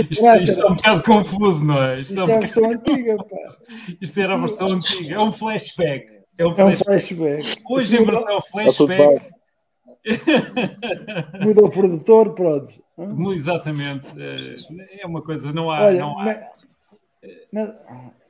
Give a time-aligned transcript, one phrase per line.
[0.00, 2.00] Isto, isto é um bocado confuso, não é?
[2.00, 3.36] Isto, isto é, é a versão antiga, pá.
[4.00, 6.06] Isto era a versão antiga, é um flashback.
[6.38, 6.62] É um flashback.
[6.62, 7.62] É um flashback.
[7.70, 9.22] Hoje em versão flashback.
[11.42, 12.72] Muda o produtor, pronto.
[13.32, 14.08] Exatamente.
[15.00, 15.84] É uma coisa, não há.
[15.84, 16.48] Olha, não há...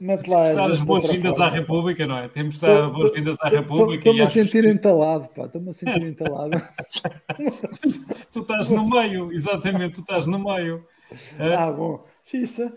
[0.01, 0.53] Mete lá.
[0.53, 2.29] Dar as boas-vindas à República, não é?
[2.29, 4.11] Temos de dar boas-vindas à República.
[4.11, 5.47] Estou-me a sentir entalado, pá.
[5.47, 6.63] Estou-me a sentir entalado.
[8.31, 10.85] tu estás no meio, exatamente, tu estás no meio.
[11.39, 12.01] Ah, bom.
[12.25, 12.73] Xissa.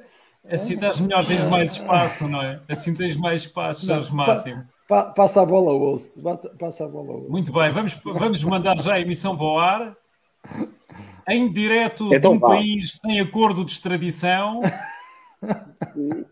[0.50, 2.62] Assim estás melhor, tens mais espaço, não é?
[2.70, 4.64] Assim tens mais espaço, Jorge Máximo.
[4.88, 6.14] Pa, passa a bola ao host.
[6.58, 7.30] Passa a bola ao.
[7.30, 9.98] Muito bem, vamos, vamos mandar já a emissão para o ar.
[11.28, 12.58] Em direto então, de um vai.
[12.58, 14.62] país sem acordo de extradição.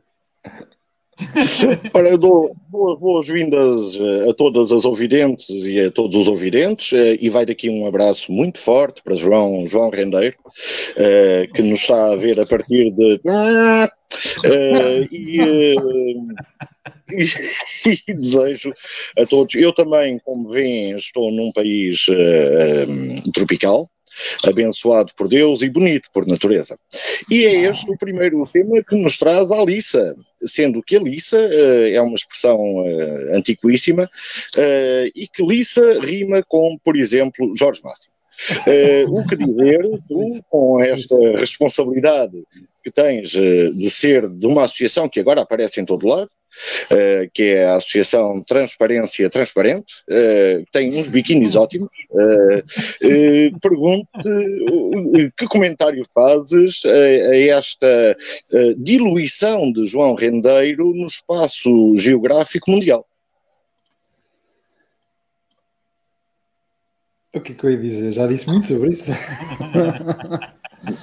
[1.94, 7.18] Ora, eu dou boas-vindas eh, a todas as ouvidentes e a todos os ouvidentes eh,
[7.20, 10.36] e vai daqui um abraço muito forte para João, João Rendeiro,
[10.96, 13.20] eh, que nos está a ver a partir de...
[15.12, 15.76] E, e,
[18.08, 18.74] e, desejo
[19.18, 19.56] a todos.
[19.56, 22.06] Eu também, como veem, estou num país
[23.34, 23.90] tropical,
[24.46, 26.78] abençoado por Deus e bonito por natureza.
[27.30, 31.38] E é este o primeiro tema que nos traz a Lissa, sendo que a Lissa
[31.38, 37.82] uh, é uma expressão uh, antiquíssima uh, e que Lissa rima com, por exemplo, Jorge
[37.84, 38.14] Máximo.
[39.08, 42.36] O que dizer, tu, com esta responsabilidade
[42.84, 46.30] que tens de ser de uma associação que agora aparece em todo lado,
[46.92, 49.94] uh, que é a Associação Transparência Transparente,
[50.72, 51.90] tem uns biquínis ótimos.
[53.62, 58.18] Pergunto-te que comentário fazes a esta
[58.78, 63.06] diluição de João Rendeiro no espaço geográfico mundial?
[67.36, 68.14] O que é que eu ia dizer?
[68.14, 69.12] Já disse muito sobre isso.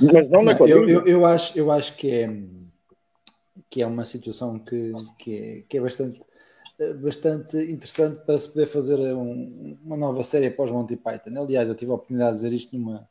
[0.00, 2.30] Mas não na eu, eu, eu, acho, eu acho que é,
[3.72, 6.20] que é uma situação que, que, é, que é bastante,
[7.00, 11.40] bastante interessante para se poder fazer um, uma nova série após Monty Python.
[11.40, 13.08] Aliás, eu tive a oportunidade de dizer isto numa,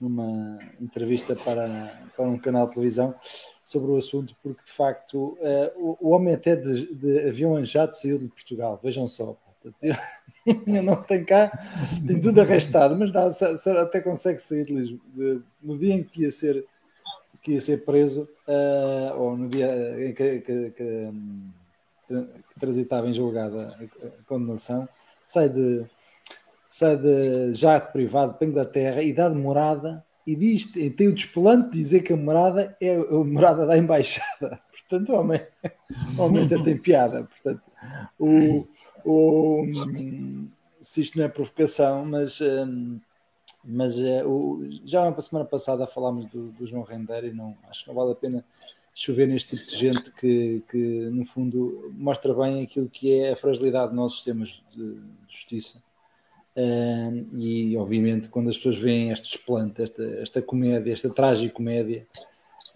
[0.00, 3.14] numa entrevista para, para um canal de televisão
[3.62, 7.66] sobre o assunto, porque de facto uh, o, o, homem até de, de avião em
[7.66, 9.36] saiu de Portugal, vejam só.
[10.66, 11.52] não tem cá,
[12.04, 13.30] tem tudo arrastado, mas dá,
[13.82, 15.42] até consegue sair de Lisboa.
[15.62, 16.66] No dia em que ia ser,
[17.42, 21.08] que ia ser preso, uh, ou no dia em que, que, que,
[22.08, 24.88] que transitava em julgada a, condenação,
[25.24, 25.84] sai de,
[26.68, 31.70] sai de jato privado para Inglaterra e dá de morada e diz, tem o despelante
[31.70, 34.60] de dizer que a morada é a morada da embaixada.
[34.88, 35.40] Portanto, o homem,
[36.16, 37.24] o homem ainda tem piada.
[37.24, 37.62] Portanto,
[38.18, 38.68] o,
[39.04, 39.66] o,
[40.80, 43.00] se isto não é provocação, mas, hum,
[43.64, 47.82] mas eh, o, já na semana passada falámos do, do, João Render e não, acho
[47.82, 48.44] que não vale a pena
[48.94, 50.78] chover neste tipo de gente que, que,
[51.10, 55.82] no fundo, mostra bem aquilo que é a fragilidade dos nossos sistemas de, justiça.
[56.54, 62.06] Um, e, obviamente, quando as pessoas veem este desplante, esta, esta comédia, esta tragicomédia,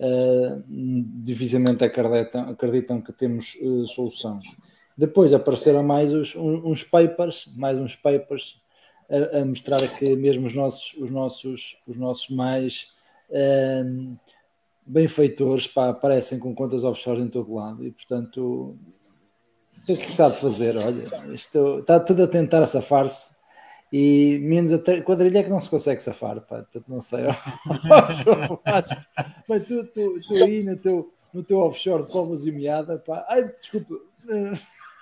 [0.01, 4.39] uh, dificilmente acreditam, acreditam que temos uh, solução.
[4.97, 8.59] Depois apareceram mais os, uns papers, mais uns papers
[9.11, 12.95] a, a, mostrar que mesmo os nossos, os nossos, os nossos mais
[13.31, 14.17] um,
[14.87, 18.77] benfeitores pá, aparecem com contas offshore em todo lado e portanto
[19.89, 20.77] o que sabe fazer?
[20.77, 23.37] Olha, isto, está tudo a tentar safar-se
[23.93, 27.25] e menos a quadrilha é que não se consegue safar, pá, portanto, não sei.
[29.49, 33.25] Mas tu, tu, tu aí no teu, no teu offshore de Povas e Meada, pá,
[33.29, 33.95] ai, desculpa.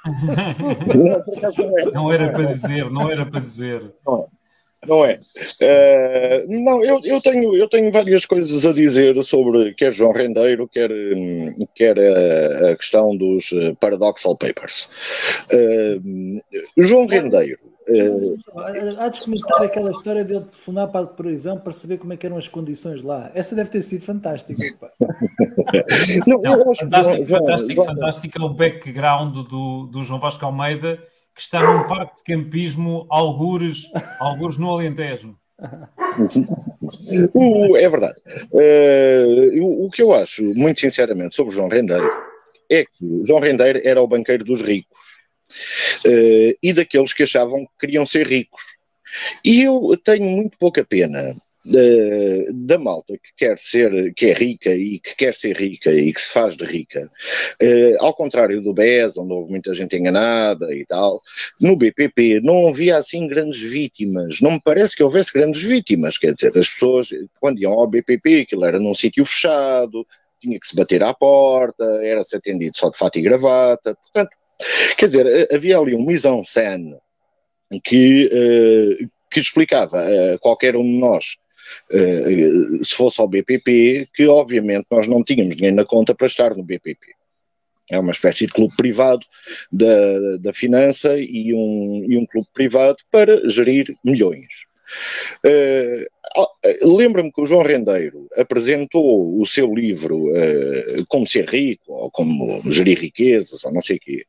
[1.92, 3.82] não era para dizer, não era para dizer.
[4.86, 5.16] Não é.
[5.16, 10.68] Uh, não, eu, eu, tenho, eu tenho várias coisas a dizer sobre quer João Rendeiro,
[10.68, 10.90] quer,
[11.74, 14.88] quer a, a questão dos eh, Paradoxal Papers.
[15.52, 16.42] Uh,
[16.76, 18.38] João Rendeiro Uh,
[18.98, 22.38] Há de comentar aquela história dele telefonar para a prisão para saber como é eram
[22.38, 23.30] as condições lá.
[23.34, 24.62] Essa deve ter sido fantástica.
[26.26, 30.98] não, não, fantástico, já, fantástico, já, fantástico é o background do, do João Vasco Almeida
[31.34, 33.90] que está num parque de campismo, algures,
[34.20, 35.36] algures no Alentejo.
[37.34, 38.20] uh, é verdade.
[38.52, 42.08] Uh, o que eu acho, muito sinceramente, sobre João Rendeiro
[42.70, 44.96] é que João Rendeiro era o banqueiro dos ricos
[46.06, 48.62] uh, e daqueles que achavam que queriam ser ricos.
[49.44, 51.34] E eu tenho muito pouca pena
[51.66, 56.12] uh, da malta que quer ser, que é rica e que quer ser rica e
[56.12, 57.08] que se faz de rica,
[57.62, 61.22] uh, ao contrário do BES, onde houve muita gente enganada e tal,
[61.60, 64.40] no BPP não havia assim grandes vítimas.
[64.40, 66.18] Não me parece que houvesse grandes vítimas.
[66.18, 67.08] Quer dizer, as pessoas,
[67.40, 70.06] quando iam ao BPP, aquilo era num sítio fechado,
[70.40, 73.94] tinha que se bater à porta, era-se atendido só de fato e gravata.
[73.94, 74.36] Portanto,
[74.96, 76.98] quer dizer, havia ali um mise-en-scène
[77.82, 81.36] que, uh, que explicava a qualquer um de nós
[81.90, 86.54] Uh, se fosse ao BPP, que obviamente nós não tínhamos dinheiro na conta para estar
[86.54, 87.14] no BPP.
[87.90, 89.24] É uma espécie de clube privado
[89.70, 94.46] da, da finança e um, e um clube privado para gerir milhões.
[95.44, 96.04] Uh,
[96.82, 102.62] Lembro-me que o João Rendeiro apresentou o seu livro uh, Como Ser Rico, ou Como
[102.72, 104.24] Gerir Riquezas, ou não sei o quê,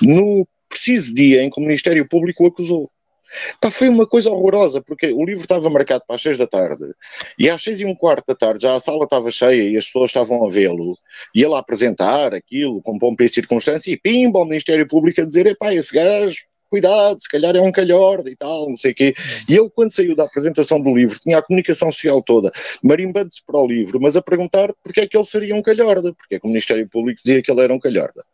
[0.00, 2.88] no preciso dia em que o Ministério Público o acusou.
[3.60, 6.84] Pá, foi uma coisa horrorosa, porque o livro estava marcado para as seis da tarde,
[7.38, 9.86] e às seis e um quarto da tarde já a sala estava cheia e as
[9.86, 10.96] pessoas estavam a vê-lo,
[11.34, 15.24] e ele a apresentar aquilo com pompa e circunstância, e pimba, o Ministério Público a
[15.24, 16.36] dizer, epá, esse gajo,
[16.70, 19.14] cuidado, se calhar é um calhorda e tal, não sei o quê.
[19.48, 22.52] E ele, quando saiu da apresentação do livro, tinha a comunicação social toda,
[22.82, 26.36] marimbando-se para o livro, mas a perguntar porque é que ele seria um calhorda, porque
[26.36, 28.24] é que o Ministério Público dizia que ele era um calhorda.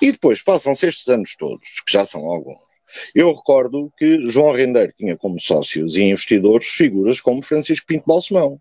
[0.00, 2.72] E depois passam-se estes anos todos, que já são alguns,
[3.14, 8.60] eu recordo que João Rendeiro tinha como sócios e investidores figuras como Francisco Pinto Balsemão.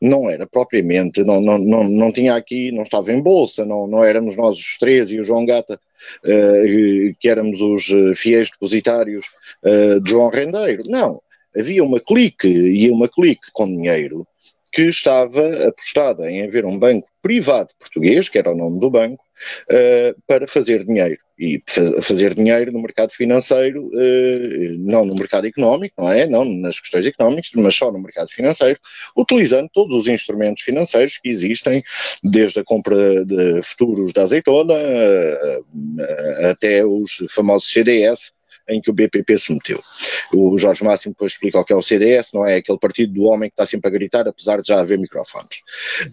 [0.00, 4.04] Não era propriamente, não, não, não, não tinha aqui, não estava em bolsa, não, não
[4.04, 5.80] éramos nós os três e o João Gata,
[6.24, 9.26] uh, que éramos os eh, fiéis depositários
[9.64, 10.82] uh, de João Rendeiro.
[10.86, 11.20] Não,
[11.56, 14.26] havia uma clique e uma clique com dinheiro
[14.72, 19.23] que estava apostada em haver um banco privado português, que era o nome do banco,
[19.70, 21.18] uh, para fazer dinheiro.
[21.36, 21.60] E
[22.00, 26.26] fazer dinheiro no mercado financeiro, uh, não no mercado económico, não é?
[26.26, 28.78] Não nas questões económicas, mas só no mercado financeiro,
[29.16, 31.82] utilizando todos os instrumentos financeiros que existem,
[32.22, 38.32] desde a compra de futuros da azeitona uh, até os famosos CDS,
[38.68, 39.80] em que o BPP se meteu.
[40.32, 43.24] O Jorge Máximo depois explica o que é o CDS, não é aquele partido do
[43.24, 45.58] homem que está sempre a gritar, apesar de já haver microfones.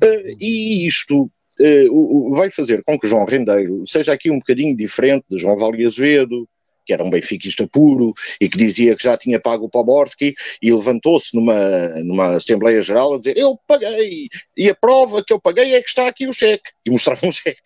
[0.04, 1.30] Uh, e isto
[1.62, 5.86] uh, vai fazer com que João Rendeiro seja aqui um bocadinho diferente de João Vale
[5.86, 6.48] Azevedo,
[6.86, 10.74] que era um benfiquista puro e que dizia que já tinha pago o Poborski e
[10.74, 14.28] levantou-se numa, numa Assembleia Geral a dizer eu paguei
[14.58, 17.32] e a prova que eu paguei é que está aqui o cheque e mostrava um
[17.32, 17.62] cheque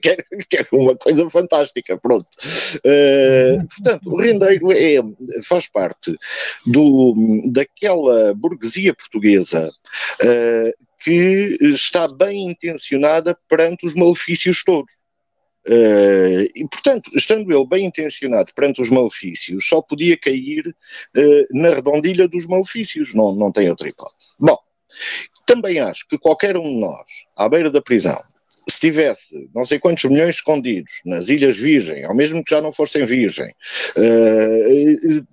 [0.00, 2.26] que era, que era uma coisa fantástica, pronto.
[2.78, 5.00] Uh, portanto, o rendeiro é,
[5.42, 6.16] faz parte
[6.66, 7.14] do,
[7.50, 9.70] daquela burguesia portuguesa
[10.22, 14.92] uh, que está bem intencionada perante os malefícios todos.
[15.64, 21.74] Uh, e, portanto, estando ele bem intencionado perante os malefícios, só podia cair uh, na
[21.74, 24.32] redondilha dos malefícios, não, não tem outra hipótese.
[24.40, 24.58] Bom,
[25.46, 27.06] também acho que qualquer um de nós,
[27.36, 28.20] à beira da prisão,
[28.68, 32.72] se tivesse não sei quantos milhões escondidos nas Ilhas Virgem, ou mesmo que já não
[32.72, 33.50] fossem virgem,
[33.96, 35.26] uh,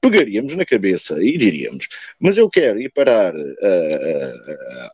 [0.00, 1.88] pegaríamos na cabeça e diríamos:
[2.18, 3.34] Mas eu quero ir parar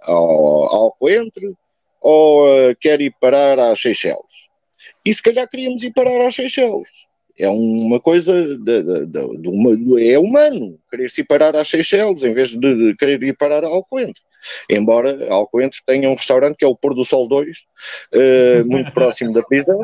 [0.02, 1.52] ao, ao Coentre
[2.00, 4.50] ou quero ir parar às Seychelles?
[5.04, 6.88] e se calhar queríamos ir parar às Seychelles.
[7.38, 12.22] É uma coisa, de, de, de, de uma, é humano querer-se ir parar às Seychelles
[12.22, 14.20] em vez de querer ir parar a Alcoentre.
[14.68, 17.58] Embora Alcoentre tenha um restaurante que é o Pôr do Sol 2,
[18.14, 19.80] uh, muito próximo da prisão,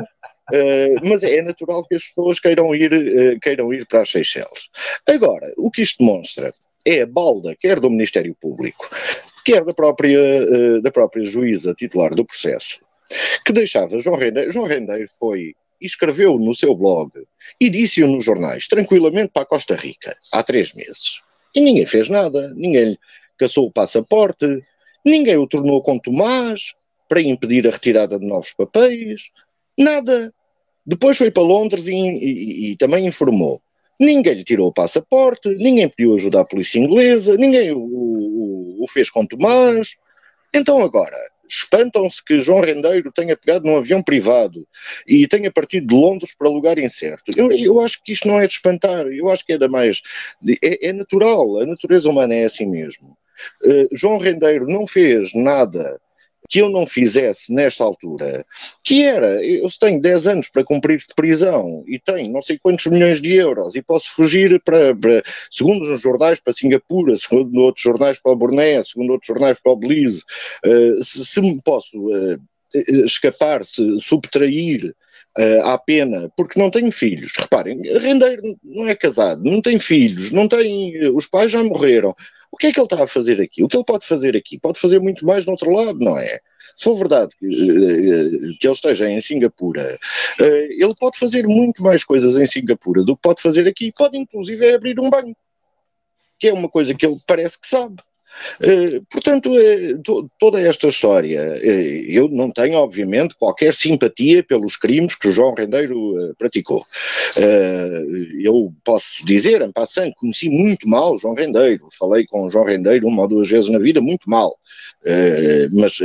[0.52, 4.68] uh, mas é natural que as pessoas queiram ir, uh, queiram ir para as Seychelles.
[5.06, 6.52] Agora, o que isto demonstra
[6.84, 8.88] é a balda, quer do Ministério Público,
[9.44, 12.80] quer da própria, da própria juíza titular do processo,
[13.44, 14.52] que deixava João Rendeiro.
[14.52, 17.10] João Rendeiro foi escreveu no seu blog
[17.60, 21.20] e disse-o nos jornais, tranquilamente para a Costa Rica, há três meses.
[21.54, 22.98] E ninguém fez nada, ninguém lhe
[23.38, 24.46] caçou o passaporte,
[25.04, 26.74] ninguém o tornou com Tomás
[27.08, 29.30] para impedir a retirada de novos papéis,
[29.78, 30.32] nada.
[30.86, 33.60] Depois foi para Londres e, e, e também informou.
[33.98, 38.88] Ninguém lhe tirou o passaporte, ninguém pediu ajuda à polícia inglesa, ninguém o, o, o
[38.88, 39.96] fez com Tomás.
[40.54, 41.16] Então agora,
[41.48, 44.66] espantam-se que João Rendeiro tenha pegado num avião privado
[45.06, 47.32] e tenha partido de Londres para lugar incerto.
[47.36, 50.02] Eu, eu acho que isto não é de espantar, eu acho que é da mais.
[50.62, 53.16] É, é natural, a natureza humana é assim mesmo.
[53.62, 56.00] Uh, João Rendeiro não fez nada
[56.48, 58.44] que eu não fizesse nesta altura,
[58.84, 62.86] que era, eu tenho 10 anos para cumprir de prisão e tenho não sei quantos
[62.86, 67.82] milhões de euros e posso fugir para, para segundo uns jornais, para Singapura, segundo outros
[67.82, 70.22] jornais para o Borné, segundo outros jornais para o Belize,
[70.64, 72.38] uh, se, se, me posso uh,
[73.04, 74.94] escapar, se subtrair
[75.38, 77.32] uh, à pena, porque não tenho filhos.
[77.36, 82.14] Reparem, Rendeiro não é casado, não tem filhos, não tem, os pais já morreram.
[82.50, 83.62] O que é que ele está a fazer aqui?
[83.62, 84.58] O que ele pode fazer aqui?
[84.58, 86.40] Pode fazer muito mais no outro lado, não é?
[86.76, 89.98] Se for verdade que, eh, que ele esteja em Singapura,
[90.40, 93.92] eh, ele pode fazer muito mais coisas em Singapura do que pode fazer aqui.
[93.96, 95.36] Pode, inclusive, abrir um banco,
[96.38, 97.96] que é uma coisa que ele parece que sabe.
[98.60, 99.50] Uh, portanto,
[100.04, 101.66] to, toda esta história, uh,
[102.08, 106.84] eu não tenho, obviamente, qualquer simpatia pelos crimes que João Rendeiro praticou.
[108.40, 113.22] eu posso dizer, em passando, conheci muito mal João Rendeiro, falei com João Rendeiro uma
[113.22, 114.56] ou duas vezes na vida, muito mal.
[115.72, 115.98] mas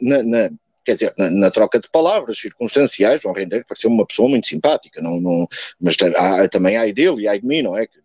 [0.00, 0.50] na, na
[0.84, 5.00] quer dizer, na, na, troca de palavras circunstanciais, João Rendeiro pareceu uma pessoa muito simpática,
[5.00, 5.46] não, não,
[5.80, 7.86] mas há, também há dele e há de mim, não é?
[7.86, 8.01] Que,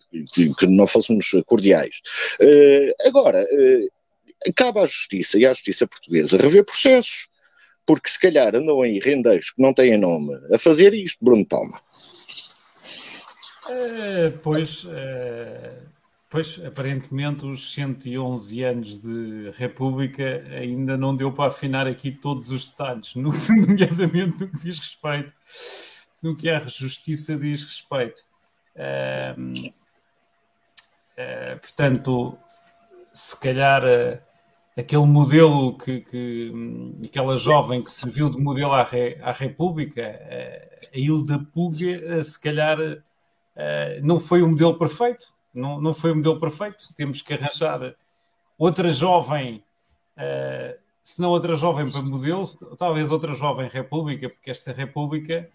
[0.57, 2.01] que não fôssemos cordiais.
[2.41, 7.27] Uh, agora, uh, cabe à justiça e à justiça portuguesa rever processos,
[7.85, 11.81] porque se calhar andam aí rendeiros que não têm nome a fazer isto, Bruno Palma.
[13.69, 15.73] É, pois, é,
[16.29, 22.67] Pois, aparentemente, os 111 anos de República ainda não deu para afinar aqui todos os
[22.67, 25.33] detalhes, nomeadamente no que diz respeito,
[26.21, 28.21] no que a justiça diz respeito.
[28.75, 29.73] Uh,
[31.61, 32.37] portanto,
[33.13, 34.19] se calhar uh,
[34.77, 36.51] aquele modelo que, que
[37.07, 42.39] aquela jovem que serviu de modelo à, re, à República, eh, a Hilda Puga, se
[42.39, 42.77] calhar
[44.03, 46.77] não foi o modelo perfeito não, não foi o modelo perfeito.
[46.95, 47.95] Temos que arranjar
[48.57, 49.63] outra jovem,
[51.03, 52.47] se não outra jovem para modelo,
[52.77, 55.49] talvez outra jovem república, porque esta república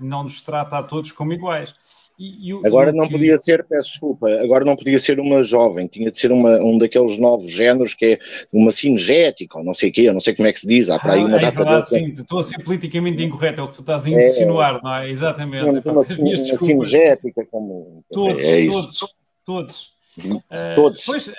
[0.00, 1.72] não nos trata a todos como iguais.
[2.18, 3.12] E, e, agora não que...
[3.12, 6.76] podia ser, peço desculpa, agora não podia ser uma jovem, tinha de ser uma, um
[6.76, 8.18] daqueles novos géneros que é
[8.52, 10.90] uma cinegética, ou não sei o quê, eu não sei como é que se diz,
[10.90, 13.64] há para aí uma ah, é data verdade, sim, estou a ser politicamente incorreto, é
[13.64, 15.10] o que tu estás a insinuar, é, não é?
[15.10, 15.62] Exatamente.
[15.62, 18.02] Uma, uma, uma cinegética como...
[18.10, 19.98] Todos, é todos, todos.
[20.18, 21.04] Uh, todos.
[21.06, 21.32] Pois, uh,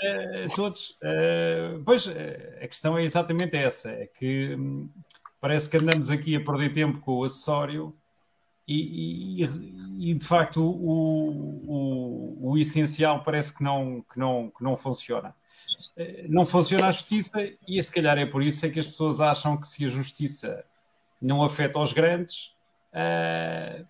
[0.56, 0.90] todos.
[1.04, 4.90] Uh, pois, a questão é exatamente essa, é que hum,
[5.42, 7.94] parece que andamos aqui a perder tempo com o acessório
[8.72, 11.06] e, e, e, de facto o,
[11.66, 15.34] o, o, essencial parece que não, que, não, que não funciona.
[15.98, 17.32] Eh, não funciona a justiça
[17.68, 20.64] e se calhar é por isso é que as pessoas acham que se a justiça
[21.20, 22.54] não afeta os grandes,
[22.94, 23.86] uh,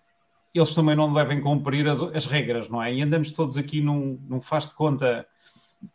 [0.54, 2.92] eles também não devem cumprir as, as, regras, não é?
[2.92, 5.26] E andamos todos aqui num, num faz de conta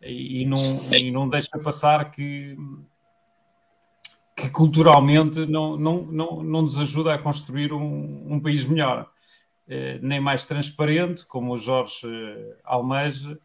[0.01, 0.57] e, não,
[0.93, 2.55] e não deixa passar que
[4.35, 9.09] que culturalmente não, não, não, não nos ajuda a construir um, um país melhor,
[9.69, 13.39] eh, nem mais transparente, como o Jorge eh, almeja,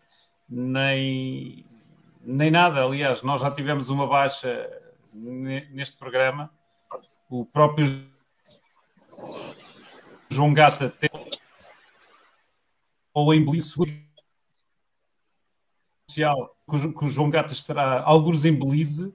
[0.48, 1.64] nem,
[2.20, 2.84] nem nada.
[2.84, 4.68] Aliás, nós já tivemos uma baixa
[5.14, 6.50] neste programa,
[7.28, 7.86] o próprio
[10.28, 11.08] João Gata tem
[13.12, 13.74] ou em Belize
[16.08, 19.14] social que o João Gata estará alguns em Belize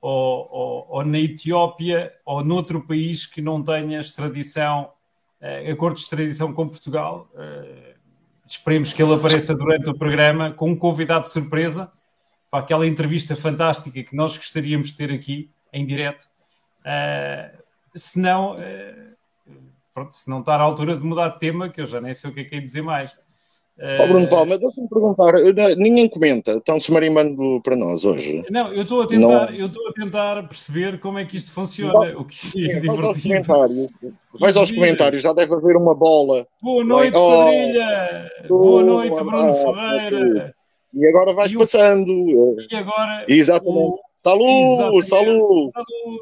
[0.00, 4.92] ou, ou, ou, na Etiópia ou noutro país que não tenha extradição,
[5.40, 7.28] uh, acordo de extradição com Portugal.
[7.34, 7.98] Uh,
[8.46, 11.90] esperemos que ele apareça durante o programa com um convidado de surpresa
[12.50, 16.28] para aquela entrevista fantástica que nós gostaríamos de ter aqui em direto.
[16.80, 17.58] Uh,
[17.94, 19.16] se não, uh,
[19.92, 22.30] pronto, se não está à altura de mudar de tema, que eu já nem sei
[22.30, 23.12] o que é que é dizer mais.
[23.80, 25.32] Oh, Bruno Palma, deixa-me perguntar,
[25.76, 28.44] ninguém comenta, estão-se marimbando para nós hoje.
[28.50, 29.56] Não, eu estou a tentar, não...
[29.56, 32.12] eu estou a tentar perceber como é que isto funciona.
[32.12, 32.36] Não, o que
[32.70, 33.06] é divertido.
[33.06, 33.88] Aos comentários.
[34.40, 36.44] Vais aos comentários, já deve haver uma bola.
[36.60, 38.30] Boa noite, oh, Quadrilha!
[38.48, 40.54] Boa noite, Bruno Ferreira!
[40.94, 42.12] E agora vais e passando.
[42.70, 43.24] E agora.
[43.28, 43.78] Exatamente.
[43.78, 43.98] O...
[44.16, 45.70] Saúde, saúde!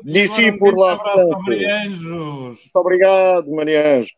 [0.05, 1.01] Discípulo lá.
[1.17, 4.11] Muito obrigado, Marianjo.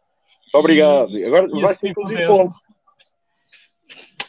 [0.43, 1.11] Muito obrigado.
[1.25, 2.57] Agora vai ser inclusive pontos.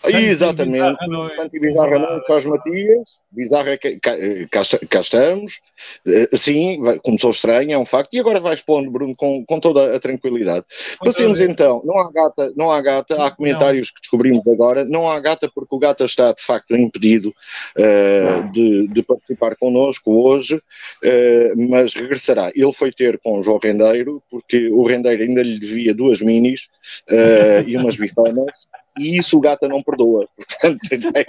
[0.07, 0.97] Exatamente.
[1.35, 3.89] Santi Bizarra não, Jorge Matias, Bizarra cá,
[4.51, 5.59] cá, cá, estamos.
[6.07, 8.13] Eh, sim, começou estranho, é um facto.
[8.13, 10.65] E agora vais pondo, Bruno, com, com toda a tranquilidade.
[10.99, 15.19] Passemos então, não há gata, não há gata, há comentários que descobrimos agora, não há
[15.19, 21.69] gata porque o gata está de facto impedido uh, de, de, participar connosco hoje, uh,
[21.69, 22.51] mas regressará.
[22.55, 26.61] Ele foi ter com o João Rendeiro, porque o Rendeiro ainda lhe devia duas minis
[27.11, 28.67] uh, e umas bifanas
[28.99, 30.27] e isso o Gata não perdoa.
[30.35, 30.79] Portanto,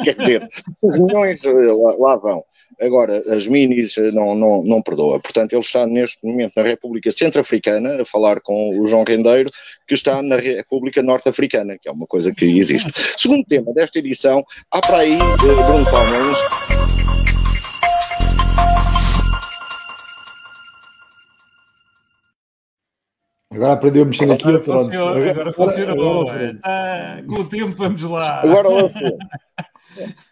[0.04, 0.46] quer dizer,
[0.82, 2.42] os milhões eh, lá, lá vão.
[2.80, 5.20] Agora, as minis eh, não, não, não perdoa.
[5.20, 9.50] Portanto, ele está neste momento na República Centro-Africana a falar com o João Rendeiro,
[9.86, 12.90] que está na República Norte-Africana, que é uma coisa que existe.
[13.16, 16.69] Segundo tema desta edição, há para aí, uh, Bruno Palmeiras,
[23.50, 24.56] Agora aprendeu a mexer naquilo.
[24.58, 26.30] Agora, funciona, agora, agora funcionou.
[26.30, 28.42] Agora, ah, com o tempo, vamos lá.
[28.42, 28.68] Agora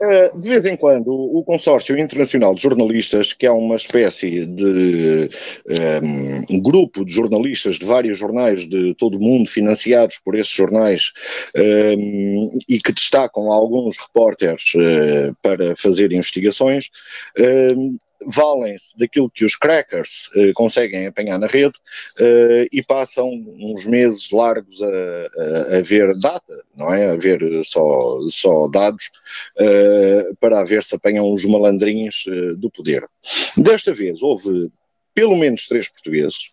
[0.00, 5.28] Eh, de vez em quando, o Consórcio Internacional de Jornalistas, que é uma espécie de
[5.68, 10.52] um, ehm, grupo de jornalistas de vários jornais de todo o mundo, financiados por esses
[10.52, 11.12] jornais,
[11.56, 16.88] um, ehm, e que destacam alguns repórteres uh, para fazer investigações,
[17.38, 17.96] um, ehm,
[18.26, 21.74] valem-se daquilo que os crackers uh, conseguem apanhar na rede
[22.20, 27.10] uh, e passam uns meses largos a, a, a, ver data, não é?
[27.10, 29.10] A ver só, só dados
[30.40, 32.24] para ver se apanham os malandrinhos
[32.56, 33.02] do poder.
[33.56, 34.68] Desta vez houve
[35.14, 36.50] pelo menos três portugueses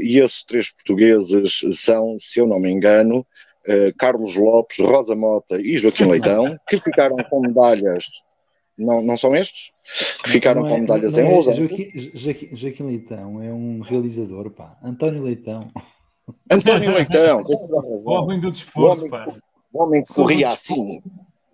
[0.00, 3.26] e esses três portugueses são, se eu não me engano,
[3.98, 8.06] Carlos Lopes, Rosa Mota e Joaquim Leitão, que ficaram com medalhas
[8.78, 9.70] não, não são estes?
[10.22, 11.52] Que ficaram não, não com é, medalhas em é, ousa.
[11.54, 14.76] Joaquim, Joaquim, Leitão é um realizador, pá.
[14.82, 15.70] António Leitão.
[16.50, 17.44] António Leitão.
[17.44, 19.26] o homem do desporto, pá.
[19.72, 21.00] O homem que corria assim.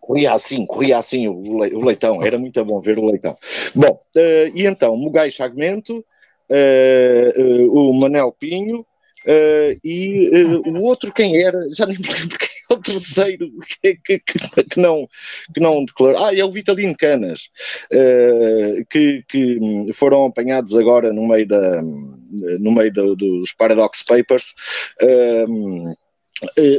[0.00, 2.22] Corria assim, corria assim o Leitão.
[2.22, 3.36] Era muito bom ver o Leitão.
[3.74, 8.84] Bom, uh, e então, Mugai Chagmento, uh, uh, o Manel Pinho,
[9.24, 13.50] Uh, e uh, o outro quem era, já nem me lembro quem é o terceiro
[13.82, 15.08] que, que, que, não,
[15.54, 16.24] que não declarou.
[16.24, 17.48] Ah, é o Vitalino Canas,
[17.92, 19.58] uh, que, que
[19.94, 24.54] foram apanhados agora no meio, da, no meio da, dos Paradox Papers.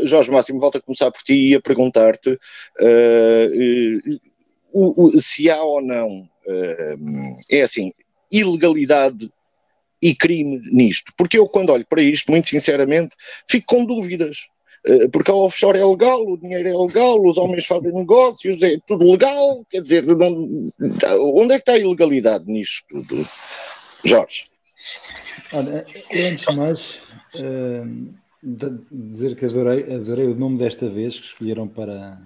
[0.04, 2.38] Jorge Máximo, volto a começar por ti e a perguntar-te
[5.22, 6.28] se há ou não,
[7.50, 7.94] é assim,
[8.32, 9.30] ilegalidade
[10.04, 11.14] e crime nisto.
[11.18, 13.16] Porque eu, quando olho para isto, muito sinceramente,
[13.48, 14.48] fico com dúvidas.
[14.86, 18.78] Eh, porque a offshore é legal, o dinheiro é legal, os homens fazem negócios, é
[18.86, 19.66] tudo legal.
[19.70, 20.72] Quer dizer, não,
[21.36, 23.28] onde é que está a ilegalidade nisto tudo?
[24.04, 24.46] Jorge.
[25.54, 28.14] Olha, antes de mais, uh,
[28.92, 32.20] dizer que adorei, adorei o nome desta vez que escolheram para,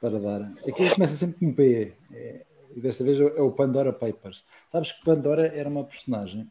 [0.00, 0.40] para dar.
[0.68, 1.92] Aquilo começa sempre com um P.
[2.12, 2.42] É,
[2.76, 4.44] desta vez é o Pandora Papers.
[4.68, 6.48] Sabes que Pandora era uma personagem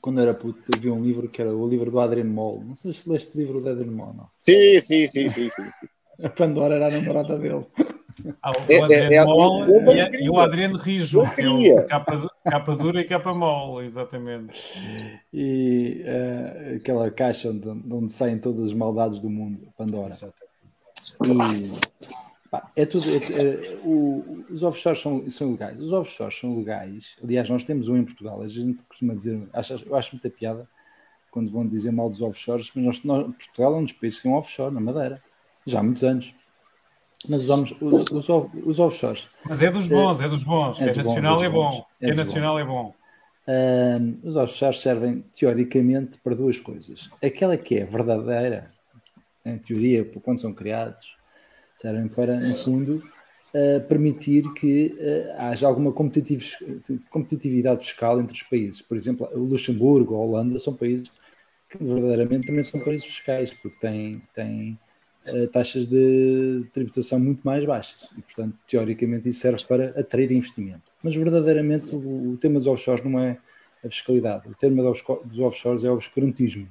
[0.00, 2.64] quando era puto, havia um livro que era o livro do Adriano Moll.
[2.64, 4.28] Não sei se leste o livro do Adriano Moll, não.
[4.38, 5.70] Sim, sim, sim, sim, sim.
[6.22, 7.66] A Pandora era a namorada dele.
[8.42, 11.86] Ah, o é, Adriano é, é, Moll e, e, o Adriano Rijo, que é o
[11.86, 14.58] capa, capa dura e capa mole, exatamente.
[15.32, 20.12] E uh, aquela caixa onde, onde, saem todas as maldades do mundo, Pandora.
[20.12, 20.48] Exatamente.
[21.24, 22.27] E
[22.76, 23.06] é tudo.
[23.10, 25.78] É, é, o, os offshores são, são legais.
[25.78, 27.16] Os offshores são legais.
[27.22, 28.40] Aliás, nós temos um em Portugal.
[28.40, 30.68] A gente costuma dizer, acho, eu acho muita piada
[31.30, 34.24] quando vão dizer mal dos offshores, mas nós, nós, Portugal é um dos países que
[34.24, 35.22] tem um offshore na Madeira,
[35.66, 36.34] já há muitos anos.
[37.28, 38.28] Mas usamos os, os,
[38.64, 39.28] os offshores.
[39.44, 40.80] Mas é dos bons, é, é dos bons.
[40.80, 41.84] É, é nacional, é bom.
[42.00, 42.94] É, é nacional é bom.
[43.46, 47.10] Uh, os offshores servem teoricamente para duas coisas.
[47.22, 48.72] Aquela que é verdadeira,
[49.44, 51.17] em teoria, quando são criados,
[51.78, 53.02] servem para, no fundo,
[53.54, 58.82] uh, permitir que uh, haja alguma competitividade fiscal entre os países.
[58.82, 61.10] Por exemplo, o Luxemburgo, a Holanda são países
[61.70, 64.78] que verdadeiramente também são países fiscais, porque têm, têm
[65.28, 70.92] uh, taxas de tributação muito mais baixas e, portanto, teoricamente isso serve para atrair investimento.
[71.04, 73.38] Mas verdadeiramente o, o tema dos offshores não é
[73.84, 75.04] a fiscalidade, o tema dos,
[75.38, 76.68] offshores é o obscurantismo,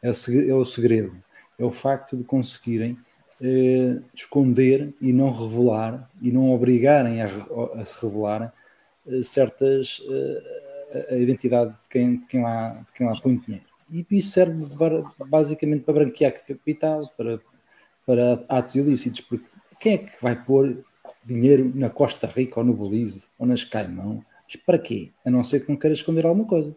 [0.00, 1.16] é é o segredo,
[1.58, 2.96] é o facto de conseguirem
[3.42, 7.26] eh, esconder e não revelar e não obrigarem a,
[7.74, 8.52] a se revelar
[9.06, 13.66] eh, certas eh, a identidade de quem, de quem, lá, de quem lá põe dinheiro.
[13.90, 14.62] E isso serve
[15.26, 17.40] basicamente para branquear capital, para,
[18.06, 19.44] para atos ilícitos, porque
[19.80, 20.84] quem é que vai pôr
[21.24, 24.24] dinheiro na Costa Rica ou no Belize ou nas Caimão?
[24.64, 25.10] Para quê?
[25.24, 26.74] A não ser que não queira esconder alguma coisa.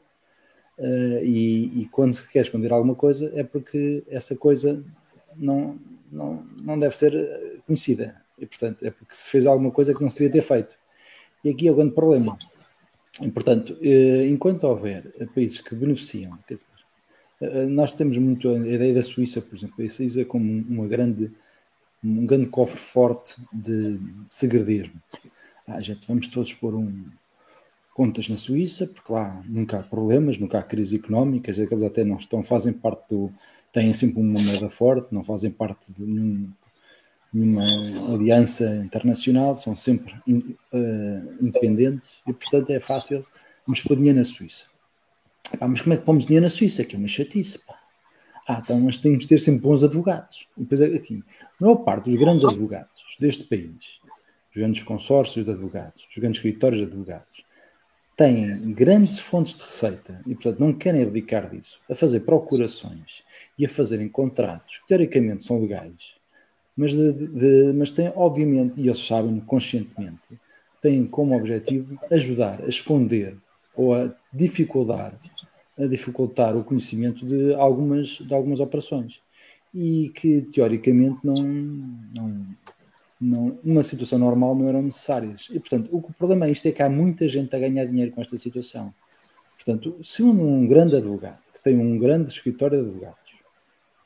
[0.80, 4.84] Uh, e, e, quando se quer esconder alguma coisa é porque essa coisa
[5.38, 5.78] não,
[6.12, 8.22] não, não deve ser conhecida.
[8.38, 10.76] E, portanto, é porque se fez alguma coisa que não se devia ter feito.
[11.44, 12.38] E aqui é o grande problema.
[13.22, 16.68] E, portanto, eh, enquanto houver países que beneficiam, quer dizer,
[17.42, 21.32] eh, nós temos muito a ideia da Suíça, por exemplo, a Suíça como uma grande,
[22.04, 25.02] um grande cofre forte de segredismo.
[25.68, 27.06] Ah, gente, vamos todos pôr um,
[27.94, 32.18] contas na Suíça, porque lá nunca há problemas, nunca há crises económicas, eles até não
[32.18, 33.26] estão, fazem parte do,
[33.72, 36.52] têm sempre uma moeda forte, não fazem parte de nenhum,
[37.34, 37.64] nenhuma
[38.14, 43.22] aliança internacional, são sempre uh, independentes e, portanto, é fácil
[43.68, 44.66] nos pôr dinheiro na Suíça.
[45.60, 46.84] Pá, mas como é que pomos dinheiro na Suíça?
[46.84, 47.78] Que é uma chatice, pá.
[48.48, 50.48] Ah, então, mas temos de ter sempre bons advogados.
[50.58, 54.00] E depois, aqui, a maior parte dos grandes advogados deste país,
[54.50, 57.46] os grandes consórcios de advogados, os grandes escritórios de advogados,
[58.16, 63.22] têm grandes fontes de receita e, portanto, não querem abdicar disso, a fazer procurações
[63.58, 66.16] e a fazerem contratos que teoricamente são legais,
[66.76, 70.40] mas, de, de, mas tem, obviamente, e eles sabem conscientemente,
[70.82, 73.36] têm como objetivo ajudar a esconder
[73.76, 75.18] ou a dificultar,
[75.78, 79.22] a dificultar o conhecimento de algumas, de algumas operações
[79.74, 82.46] e que teoricamente não, não,
[83.20, 85.48] não, numa situação normal não eram necessárias.
[85.52, 88.22] E portanto, o problema é isto é que há muita gente a ganhar dinheiro com
[88.22, 88.94] esta situação.
[89.56, 93.27] Portanto, se um grande advogado que tem um grande escritório de advogados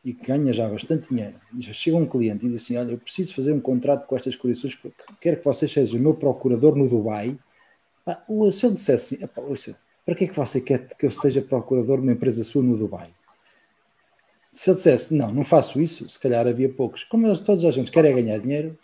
[0.04, 2.98] e que ganha já bastante dinheiro, e chega um cliente e diz assim: Olha, eu
[2.98, 4.78] preciso fazer um contrato com estas condições,
[5.20, 7.38] quero que vocês sejam o meu procurador no Dubai.
[8.04, 11.98] Pá, se ele dissesse assim: para que é que você quer que eu seja procurador
[11.98, 13.12] de uma empresa sua no Dubai?
[14.52, 17.04] Se ele dissesse, não, não faço isso, se calhar havia poucos.
[17.06, 18.78] Como eles, todos a gente querem ganhar dinheiro,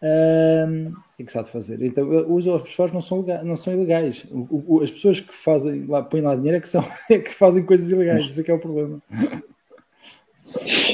[0.00, 1.82] um, o que é de fazer?
[1.82, 4.24] Então, os offshores não são, não são ilegais.
[4.30, 7.34] O, o, as pessoas que fazem lá, põem lá dinheiro é que, são, é que
[7.34, 8.30] fazem coisas ilegais.
[8.30, 9.02] Isso é que é o problema.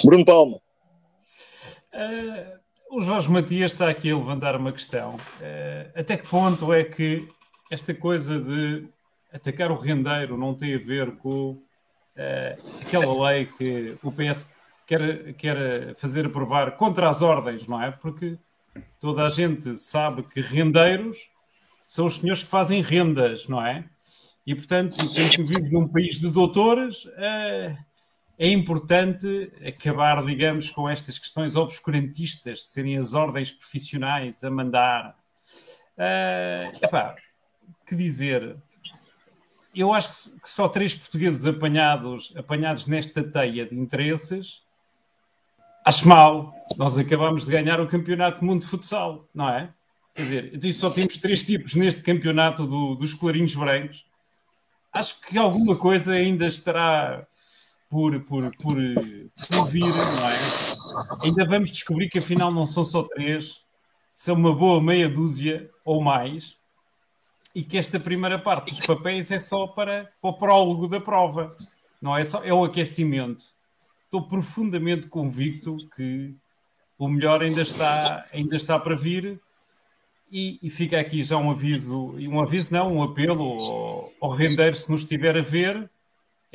[0.05, 0.57] Bruno Palma.
[1.93, 2.59] Uh,
[2.91, 5.15] o Jorge Matias está aqui a levantar uma questão.
[5.15, 7.29] Uh, até que ponto é que
[7.71, 8.87] esta coisa de
[9.33, 11.63] atacar o rendeiro não tem a ver com uh,
[12.83, 14.49] aquela lei que o PS
[14.87, 17.91] quer, quer fazer aprovar contra as ordens, não é?
[17.91, 18.39] Porque
[19.01, 21.17] toda a gente sabe que rendeiros
[21.87, 23.89] são os senhores que fazem rendas, não é?
[24.47, 27.77] E, portanto, quem vive num país de doutores, é,
[28.39, 35.17] é importante acabar, digamos, com estas questões obscurantistas, de serem as ordens profissionais a mandar.
[35.97, 37.15] É, epá,
[37.87, 38.57] que dizer?
[39.75, 44.65] Eu acho que, que só três portugueses apanhados, apanhados nesta teia de interesses
[45.85, 46.51] Acho mal.
[46.79, 49.69] Nós acabamos de ganhar o campeonato do mundo de futsal, não é?
[50.15, 54.07] Quer dizer, então só temos três tipos neste campeonato do, dos clarinhos brancos.
[54.91, 57.27] Acho que alguma coisa ainda estará
[57.95, 61.27] por, por, por, por vir, não é?
[61.27, 63.61] Ainda vamos descobrir que afinal não são só três,
[64.13, 66.57] são uma boa meia dúzia ou mais,
[67.55, 71.49] e que esta primeira parte dos papéis é só para, para o prólogo da prova,
[72.03, 72.25] não é?
[72.25, 73.45] Só, é o aquecimento
[74.07, 76.35] estou profundamente convicto que
[76.99, 79.41] o melhor ainda está, ainda está para vir.
[80.33, 84.75] E, e fica aqui já um aviso, um aviso não, um apelo ao, ao rendeiro,
[84.75, 85.89] se nos estiver a ver,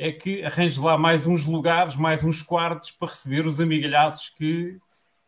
[0.00, 4.78] é que arranje lá mais uns lugares, mais uns quartos para receber os amigalhaços que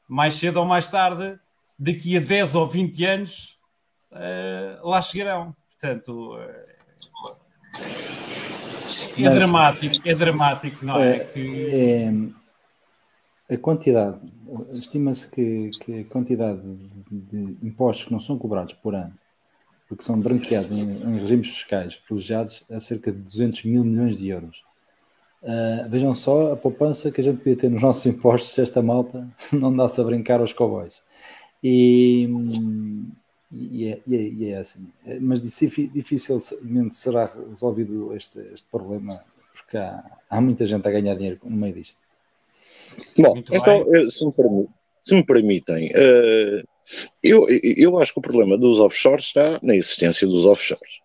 [0.09, 1.39] mais cedo ou mais tarde,
[1.79, 3.59] daqui a 10 ou 20 anos,
[4.11, 5.55] uh, lá chegarão.
[5.79, 6.41] Portanto, uh,
[9.19, 11.17] é dramático, é dramático, não é?
[11.17, 12.33] é, que...
[13.51, 14.19] é a quantidade,
[14.71, 19.13] estima-se que, que, a quantidade de, de, impostos que não são cobrados por ano,
[19.93, 24.29] porque são branqueados em, em regimes fiscais privilegiados, a cerca de 200 mil milhões de
[24.29, 24.65] euros.
[25.43, 28.81] Uh, vejam só a poupança que a gente podia ter nos nossos impostos se esta
[28.81, 31.03] malta não dá-se a brincar aos cowboys.
[31.63, 32.27] E,
[33.53, 34.91] e é, e, é, e é, assim.
[35.21, 39.11] Mas dificilmente será resolvido este, este problema,
[39.53, 41.99] porque há, há, muita gente a ganhar dinheiro no meio disto.
[43.19, 44.07] Bom, Muito então, bem.
[44.07, 44.33] Eh, se me,
[45.03, 46.72] se me permitem, uh,
[47.23, 51.01] eu, eu acho que o problema dos offshores está na existência dos offshores.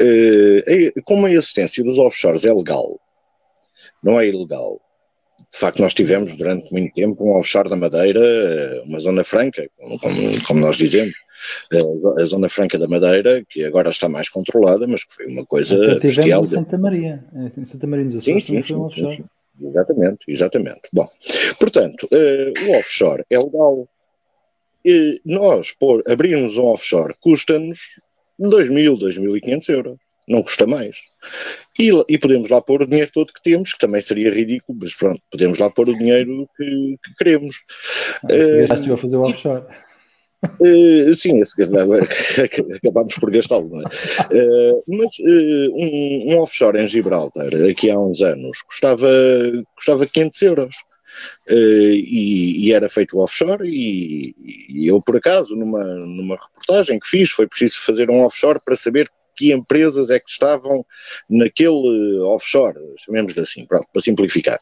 [0.00, 2.98] Uh, como a existência dos offshores é legal,
[4.02, 4.80] não é ilegal,
[5.52, 9.68] de facto, nós tivemos durante muito tempo um offshore da Madeira, uma zona franca,
[10.00, 11.14] como, como nós dizemos,
[12.18, 15.74] a Zona Franca da Madeira, que agora está mais controlada, mas que foi uma coisa
[15.74, 16.44] então, bestial.
[16.44, 17.24] em Santa Maria,
[17.56, 19.16] em Santa Maria dos Açores sim, sim, foi um offshore.
[19.16, 19.66] Sim, sim.
[19.66, 20.80] Exatamente, exatamente.
[20.92, 21.08] Bom,
[21.58, 23.88] portanto, uh, o offshore é legal.
[24.84, 27.78] E nós, por abrirmos um offshore, custa-nos
[28.40, 29.96] 2.000, 2.500 euros.
[30.28, 30.96] Não custa mais.
[31.78, 34.94] E, e, podemos lá pôr o dinheiro todo que temos, que também seria ridículo, mas
[34.94, 37.56] pronto, podemos lá pôr o dinheiro que, que queremos.
[38.24, 39.64] Ah, se uh, a fazer o offshore.
[40.60, 43.84] Uh, sim, esse, acabámos por gastá-lo, não é?
[43.84, 49.08] Uh, mas uh, um, um, offshore em Gibraltar, aqui há uns anos, custava,
[49.74, 50.76] custava 500 euros.
[51.48, 54.34] E, e, era feito offshore e,
[54.68, 58.76] e, eu por acaso numa, numa reportagem que fiz foi preciso fazer um offshore para
[58.76, 60.84] saber que empresas é que estavam
[61.30, 64.58] naquele offshore, chamemos-lhe assim, pronto, para simplificar.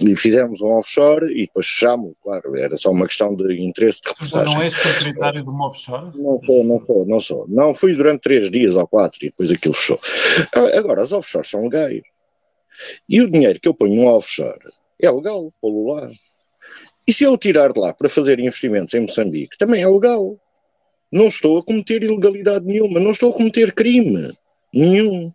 [0.00, 4.08] E fizemos um offshore e depois fechámos, claro, era só uma questão de interesse de
[4.08, 4.54] reportagem.
[4.54, 6.06] Não és proprietário de um offshore?
[6.16, 7.46] Não sou, não sou, não sou.
[7.48, 10.00] Não, fui durante três dias ou quatro e depois aquilo fechou.
[10.52, 12.02] Agora, as offshores são legais.
[13.08, 14.58] E o dinheiro que eu ponho no offshore
[15.00, 16.08] é legal, pô-lo lá.
[17.06, 20.36] E se eu tirar de lá para fazer investimentos em Moçambique, também é legal.
[21.10, 24.30] Não estou a cometer ilegalidade nenhuma, não estou a cometer crime
[24.74, 25.30] nenhum.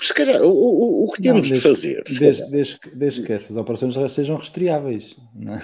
[0.00, 2.02] Se calhar, o, o, o que temos não, desde, de fazer?
[2.18, 5.16] Desde, desde, desde, que essas operações sejam rastreáveis.
[5.34, 5.62] Não é?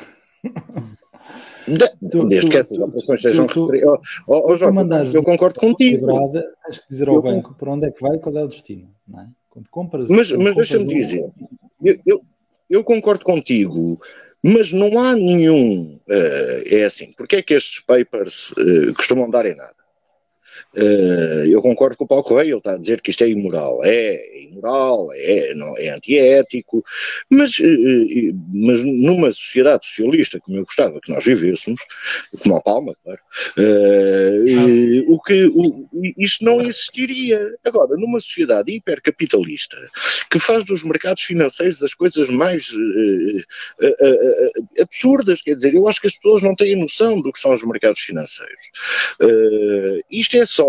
[2.28, 3.98] Desde que essas operações sejam restritas.
[4.28, 6.06] Oh, oh, Jorge, eu concordo contigo.
[6.06, 8.44] Quebrada, tens que dizer ao eu banco para onde é que vai e qual é
[8.44, 8.88] o destino.
[9.14, 9.26] É?
[9.48, 10.08] Quando compras.
[10.08, 11.26] Mas, mas deixa-me dizer,
[11.82, 12.20] eu, eu,
[12.68, 14.00] eu, concordo contigo,
[14.42, 15.98] mas não há nenhum.
[16.08, 19.85] Uh, é assim, porque é que estes papers uh, costumam dar em nada?
[20.76, 23.80] Uh, eu concordo com o Paulo Correia, ele está a dizer que isto é imoral.
[23.82, 26.84] É, imoral, é, não, é antiético,
[27.30, 27.64] mas, uh,
[28.52, 31.80] mas numa sociedade socialista, como eu gostava que nós vivêssemos,
[32.42, 33.20] como a Palma, claro,
[33.56, 37.40] uh, o que, o, isto não existiria.
[37.64, 39.76] Agora, numa sociedade hipercapitalista,
[40.30, 42.70] que faz dos mercados financeiros as coisas mais
[44.80, 47.62] absurdas, quer dizer, eu acho que as pessoas não têm noção do que são os
[47.62, 48.62] mercados financeiros.
[50.10, 50.65] isto é só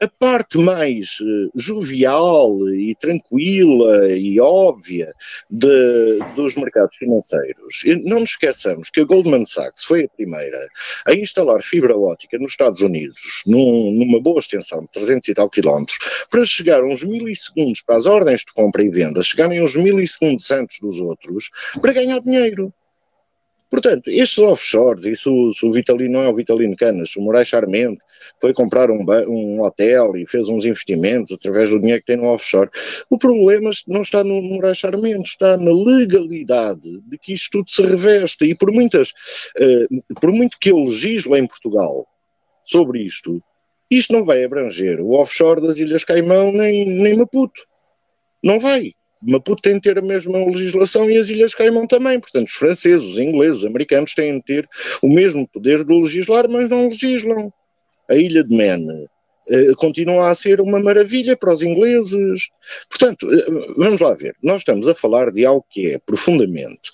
[0.00, 5.12] a parte mais uh, jovial e tranquila e óbvia
[5.48, 7.82] de, dos mercados financeiros.
[8.04, 10.58] Não nos esqueçamos que a Goldman Sachs foi a primeira
[11.06, 15.48] a instalar fibra óptica nos Estados Unidos, num, numa boa extensão de 300 e tal
[15.48, 15.98] quilómetros,
[16.30, 20.78] para chegar uns milissegundos para as ordens de compra e venda, chegarem uns milissegundos antes
[20.80, 21.50] dos outros,
[21.80, 22.72] para ganhar dinheiro.
[23.74, 27.18] Portanto, estes offshores, e se o, se o Vitalino não é o Vitalino Canas, se
[27.18, 27.98] o Moraes Charmente
[28.40, 32.28] foi comprar um, um, hotel e fez uns investimentos através do dinheiro que tem no
[32.28, 32.70] offshore,
[33.10, 37.82] o problema não está no Moraes Charmente, está na legalidade de que isto tudo se
[37.82, 38.44] reveste.
[38.44, 39.10] E por muitas,
[39.58, 42.06] uh, por muito que eu legisle em Portugal
[42.64, 43.42] sobre isto,
[43.90, 47.60] isto não vai abranger o offshore das Ilhas Caimão nem, nem Maputo.
[48.40, 48.92] Não vai.
[49.26, 52.20] Maputo tem de ter a mesma legislação e as Ilhas Caimão também.
[52.20, 54.68] Portanto, os franceses, os ingleses, os americanos têm de ter
[55.02, 57.52] o mesmo poder de legislar, mas não legislam.
[58.08, 58.84] A Ilha de Man
[59.48, 62.48] uh, continua a ser uma maravilha para os ingleses.
[62.90, 64.34] Portanto, uh, vamos lá ver.
[64.42, 66.90] Nós estamos a falar de algo que é profundamente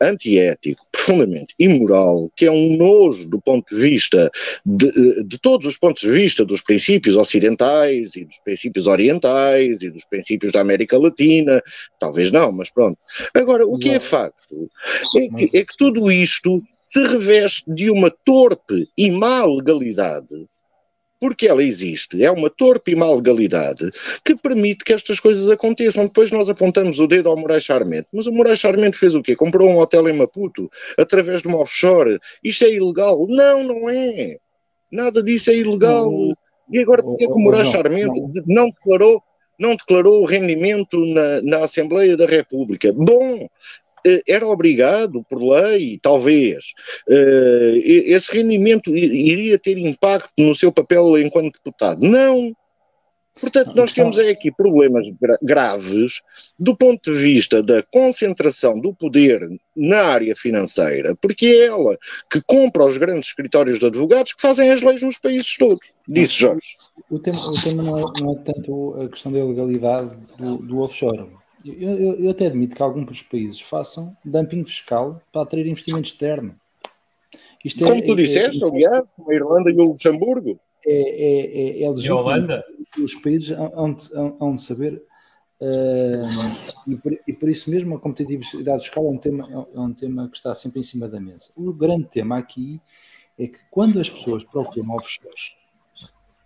[0.00, 4.30] antiético, profundamente imoral, que é um nojo do ponto de vista
[4.64, 9.90] de, de, todos os pontos de vista dos princípios ocidentais e dos princípios orientais e
[9.90, 11.62] dos princípios da América Latina,
[11.98, 12.98] talvez não, mas pronto.
[13.34, 14.70] Agora, o que é facto
[15.16, 20.46] é que, é que tudo isto se reveste de uma torpe e má legalidade
[21.20, 23.90] porque ela existe, é uma torpe e má legalidade
[24.24, 26.06] que permite que estas coisas aconteçam.
[26.06, 29.34] Depois nós apontamos o dedo ao Moraes Charmente, mas o Moraes Charmente fez o quê?
[29.34, 32.18] Comprou um hotel em Maputo através de uma offshore.
[32.42, 33.26] Isto é ilegal?
[33.28, 34.36] Não, não é.
[34.90, 36.10] Nada disso é ilegal.
[36.70, 39.22] E agora porque é que o Moraes Charmente não declarou
[39.58, 42.92] não declarou o rendimento na, na Assembleia da República.
[42.92, 43.48] Bom,
[44.26, 46.72] era obrigado, por lei, talvez,
[47.08, 52.00] eh, esse rendimento iria ter impacto no seu papel enquanto deputado.
[52.00, 52.54] Não.
[53.40, 55.06] Portanto, nós temos aqui problemas
[55.42, 56.20] graves
[56.58, 59.40] do ponto de vista da concentração do poder
[59.76, 61.96] na área financeira, porque é ela
[62.30, 65.92] que compra os grandes escritórios de advogados que fazem as leis nos países todos.
[66.06, 66.66] Disse Jorge.
[67.10, 70.78] O tema, o tema não, é, não, é, tanto a questão da ilegalidade do, do
[70.78, 71.28] offshore.
[71.64, 76.54] Eu, eu, eu, até admito que alguns países façam dumping fiscal para atrair investimento externo.
[77.64, 80.58] Isto como é, tu disseste, é, aliás, como a Irlanda e o Luxemburgo.
[80.86, 82.14] É, é, é, legítimo.
[82.14, 82.64] E a Holanda?
[83.02, 85.02] Os países hão de saber
[85.60, 89.92] Uh, e, por, e, por, isso mesmo a competitividade fiscal é um, tema, é um
[89.92, 91.48] tema que está sempre em cima da mesa.
[91.56, 92.80] O grande tema aqui
[93.36, 95.56] é que quando as pessoas procuram offshores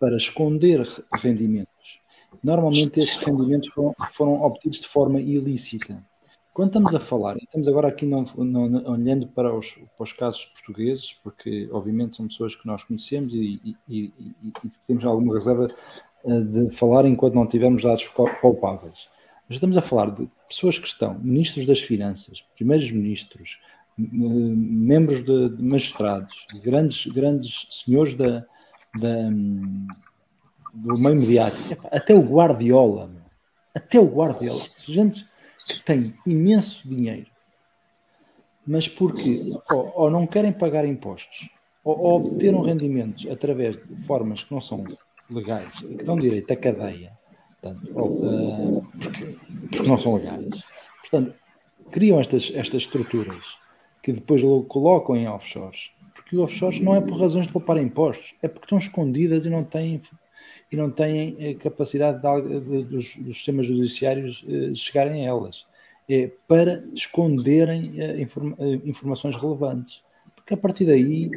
[0.00, 0.82] para esconder
[1.20, 1.71] rendimentos
[2.42, 6.02] Normalmente estes rendimentos foram, foram obtidos de forma ilícita.
[6.52, 10.44] Quando estamos a falar, estamos agora aqui não, não, olhando para os, para os, casos
[10.46, 14.52] portugueses, porque obviamente são pessoas que nós conhecemos e, e, e, e
[14.86, 15.66] temos alguma reserva
[16.26, 18.06] eh, de falar enquanto não tivermos dados
[18.42, 19.08] palpáveis.
[19.48, 23.58] Mas estamos a falar de pessoas que estão ministros das finanças, primeiros ministros,
[23.96, 28.44] membros de, de magistrados, grandes, grandes senhores da,
[28.98, 29.30] da,
[30.72, 33.10] do meio mediático, até o Guardiola,
[33.74, 35.26] até o Guardiola, gente
[35.66, 37.26] que tem imenso dinheiro,
[38.66, 41.50] mas porque ou, ou não querem pagar impostos,
[41.84, 44.84] ou, ou obteram rendimentos através de formas que não são
[45.30, 47.12] legais e que dão direito à cadeia,
[47.60, 49.38] portanto, ou, uh, porque,
[49.70, 50.64] porque não são legais.
[51.00, 51.34] Portanto,
[51.90, 53.58] criam estas, estas estruturas
[54.02, 55.90] que depois colocam em offshores.
[56.14, 59.64] Porque offshores não é por razões de poupar impostos, é porque estão escondidas e não
[59.64, 60.00] têm
[60.72, 65.66] e não têm eh, capacidade de, de, dos, dos, sistemas judiciários eh, chegarem a elas.
[66.08, 70.02] É para esconderem eh, informa, informações relevantes.
[70.34, 71.30] Porque a partir daí,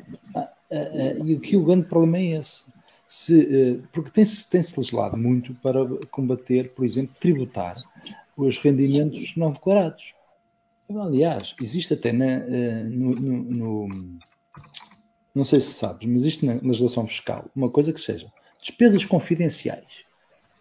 [1.23, 2.65] e o que o grande problema é esse.
[3.05, 7.73] Se, porque tem-se tem -se legislado muito para combater, por exemplo, tributar
[8.35, 10.15] os rendimentos não declarados.
[10.89, 14.19] Aliás, existe até na, eh, no, no, no,
[15.33, 20.05] Não sei se sabes, mas existe na legislação fiscal uma coisa que seja despesas confidenciais.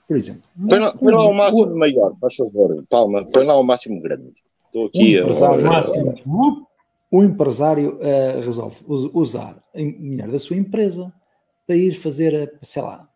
[0.07, 0.43] Por exemplo.
[0.69, 4.01] Põe lá, põe lá o máximo o, maior, faz favor, Palma, põe lá o máximo
[4.03, 4.35] grande.
[4.67, 5.69] Estou aqui o empresário, a...
[5.69, 6.69] máximo,
[7.11, 11.13] o empresário uh, resolve usar dinheiro da sua empresa
[11.67, 13.09] para ir fazer, sei lá,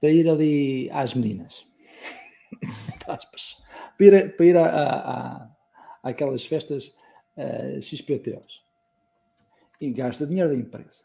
[0.00, 1.66] para ir ali às meninas.
[3.06, 5.50] para ir, para ir a, a, a,
[6.02, 6.88] àquelas festas
[7.36, 8.62] uh, eh, XPTOs.
[9.80, 11.04] E gasta dinheiro da empresa.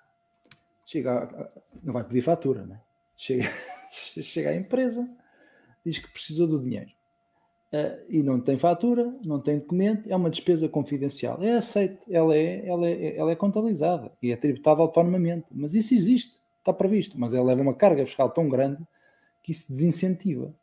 [0.85, 2.81] Chega, não vai pedir fatura, né?
[3.19, 3.43] Chega,
[3.91, 5.07] chega à empresa,
[5.85, 6.89] diz que precisou do dinheiro.
[7.71, 11.43] Uh, e não tem fatura, não tem documento, é uma despesa confidencial.
[11.43, 15.45] É aceito, ela é, ela é, ela é contabilizada e é tributada autonomamente.
[15.51, 17.19] Mas isso existe, está previsto.
[17.19, 18.81] Mas ela leva uma carga fiscal tão grande
[19.43, 20.55] que isso desincentiva.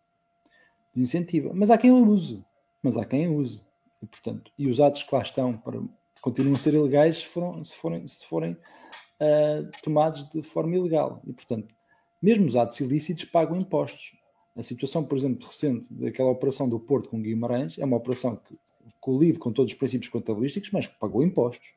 [0.95, 1.53] Desincentiva.
[1.55, 2.43] Mas há quem o use.
[2.83, 3.61] Mas há quem o use.
[4.03, 5.79] E, portanto, e os atos que lá estão para,
[6.23, 11.21] continuam a ser ilegais se, se forem, se forem uh, tomados de forma ilegal.
[11.25, 11.77] E, portanto,
[12.23, 14.17] mesmo os atos ilícitos pagam impostos.
[14.57, 18.59] A situação, por exemplo, recente daquela operação do Porto com Guimarães é uma operação que
[19.01, 21.75] colide com todos os princípios contabilísticos, mas que pagou impostos.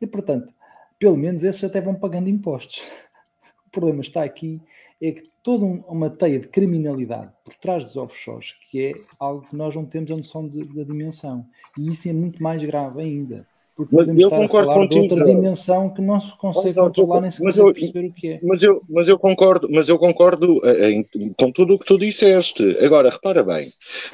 [0.00, 0.54] E, portanto,
[0.98, 2.82] pelo menos esses até vão pagando impostos.
[3.66, 4.60] O problema está aqui
[5.00, 9.54] é que toda uma teia de criminalidade por trás dos offshores, que é algo que
[9.54, 11.46] nós não temos a noção da dimensão.
[11.78, 13.46] E isso é muito mais grave ainda.
[13.76, 17.30] Porque mas eu concordo contigo, de outra dimensão que não se consegue mas, controlar nem
[17.30, 18.40] sequer eu, perceber o que é.
[18.42, 21.04] Mas eu, mas eu concordo, mas eu concordo eh, em,
[21.38, 22.76] com tudo o que tu disseste.
[22.84, 23.70] Agora, repara bem,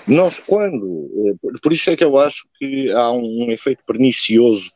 [0.06, 4.70] nós quando, eh, por isso é que eu acho que há um efeito pernicioso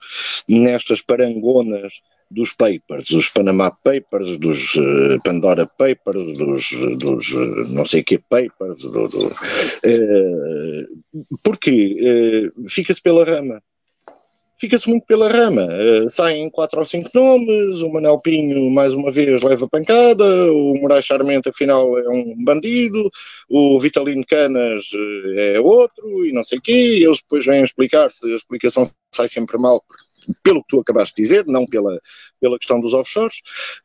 [0.49, 1.93] nestas parangonas
[2.31, 8.19] dos papers, dos Panama Papers, dos uh, Pandora Papers, dos, dos uh, não sei que
[8.19, 9.33] papers, do, do, uh,
[11.43, 13.61] porque fica-se pela rama
[14.61, 15.67] fica-se muito pela rama.
[15.67, 20.75] Uh, saem quatro ou cinco nomes, o Manel Pinho mais uma vez leva pancada, o
[20.81, 23.11] Moraes Charmente afinal é um bandido,
[23.49, 28.11] o Vitalino Canas uh, é outro e não sei o quê, eles depois vêm explicar
[28.11, 29.83] se a explicação sai sempre mal
[30.43, 31.99] pelo que tu acabaste de dizer, não pela,
[32.39, 33.37] pela questão dos offshores,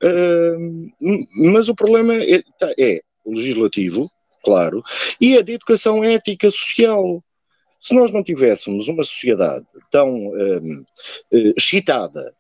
[0.04, 4.10] uh, mas o problema é, tá, é legislativo,
[4.44, 4.84] claro,
[5.20, 7.22] e a de educação ética social.
[7.80, 10.84] Se nós não tivéssemos uma sociedade tão um,
[11.32, 12.34] uh, excitada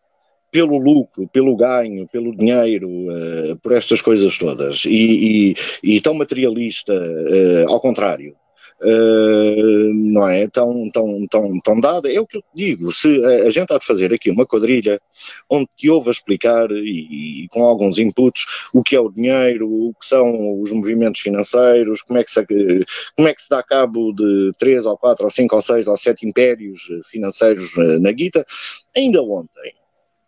[0.51, 5.55] pelo lucro, pelo ganho, pelo dinheiro, uh, por estas coisas todas, e, e,
[5.95, 8.35] e tão materialista, uh, ao contrário,
[8.81, 10.47] não é?
[10.47, 12.11] Tão, tão, tão, tão dada.
[12.11, 14.99] É o que eu te digo, se a, gente há de fazer aqui uma quadrilha
[15.49, 19.67] onde te ouve a explicar e, e, com alguns inputs o que é o dinheiro,
[19.67, 22.45] o que são os movimentos financeiros, como é que se,
[23.15, 25.97] como é que se dá cabo de três ou quatro ou cinco ou seis ou
[25.97, 28.45] sete impérios financeiros na guita,
[28.95, 29.73] ainda ontem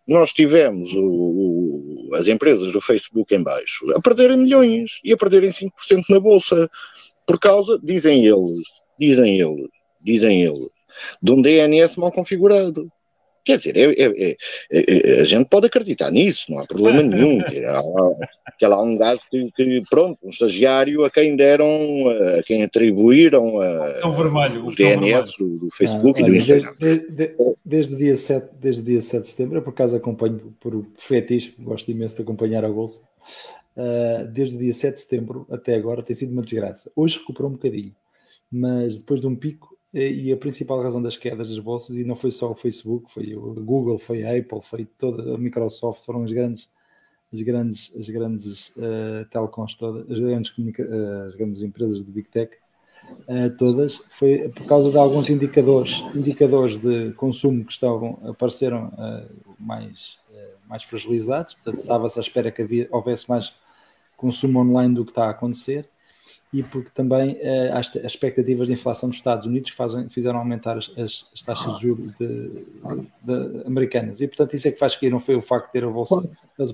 [0.08, 5.18] nós tivemos o, o, as empresas do Facebook em baixo a perderem milhões e a
[5.18, 5.70] perderem 5%
[6.10, 6.70] na bolsa.
[7.28, 8.62] Por causa, dizem eles,
[8.98, 9.68] dizem eles,
[10.02, 10.70] dizem eles,
[11.22, 12.90] de um DNS mal configurado.
[13.44, 14.36] Quer dizer, é, é, é,
[14.72, 17.40] é, a gente pode acreditar nisso, não há problema nenhum.
[17.42, 21.68] Há, que há lá um gajo que, que, pronto, um estagiário a quem deram,
[22.38, 26.74] a quem atribuíram a, vermelho, os DNS do, do, Facebook ah, e do Instagram.
[26.78, 29.96] Desde, desde, desde, o dia 7, desde o dia 7 de setembro, eu por acaso
[29.96, 33.00] acompanho por fetiche, gosto imenso de acompanhar a bolsa
[33.78, 36.92] uh, desde o dia 7 de setembro até agora tem sido uma desgraça.
[36.96, 37.96] Hoje recuperou um bocadinho,
[38.52, 42.16] mas depois de um pico, e a principal razão das quedas das bolsas, e não
[42.16, 46.24] foi só o Facebook, foi o Google, foi a Apple, foi toda a Microsoft, foram
[46.24, 46.70] as grandes,
[47.34, 52.30] as grandes, as grandes uh, telecoms todas, as grandes, uh, as grandes empresas de Big
[52.30, 52.52] Tech,
[53.30, 58.92] uh, todas, foi por causa de alguns indicadores, indicadores de consumo que estavam, apareceram
[59.58, 60.20] mais,
[60.68, 63.56] mais fragilizados, estava-se à espera que havia, houvesse mais
[64.18, 65.90] consumo online do que está a acontecer
[66.52, 70.78] e porque também eh, as, as, expectativas de inflação dos Estados Unidos fazem, fizeram aumentar
[70.78, 72.50] as, as, as taxas de juros de,
[73.24, 74.22] de, americanas.
[74.22, 76.16] E, portanto, isso é que faz que não foi o facto de ter a bolsa.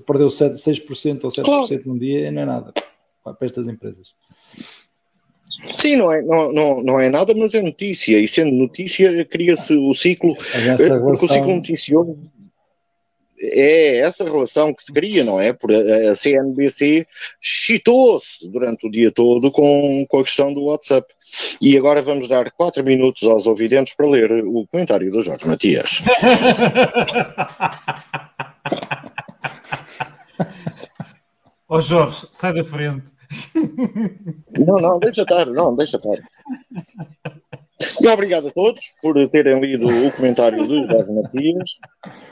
[0.06, 1.82] Perdeu 7, 6% ou 7% claro.
[1.86, 2.72] num dia e não é nada
[3.22, 4.08] para estas empresas.
[5.78, 8.18] Sim, não é, não, não, não é nada, mas é notícia.
[8.18, 10.36] E sendo notícia, cria-se o ciclo.
[10.52, 11.04] Relação...
[11.04, 12.18] Porque o ciclo noticioso
[13.40, 15.52] é essa relação que se cria, não é?
[15.52, 17.06] Por a CNBC
[17.40, 21.12] chitou-se durante o dia todo com, com a questão do WhatsApp.
[21.60, 26.00] E agora vamos dar quatro minutos aos ouvidentes para ler o comentário do Jorge Matias.
[31.68, 33.14] Ó oh Jorge, sai da frente.
[34.50, 36.18] Não, não, deixa estar, não, deixa estar.
[38.02, 41.78] E obrigado a todos por terem lido o comentário do Jorge Matias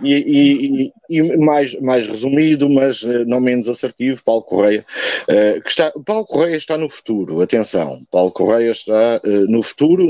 [0.02, 4.84] e, e, e, mais, mais resumido, mas eh, não menos assertivo, Paulo Correia,
[5.28, 10.06] uh, que está, Paulo Correia está no futuro, atenção, Paulo Correia está uh, no futuro,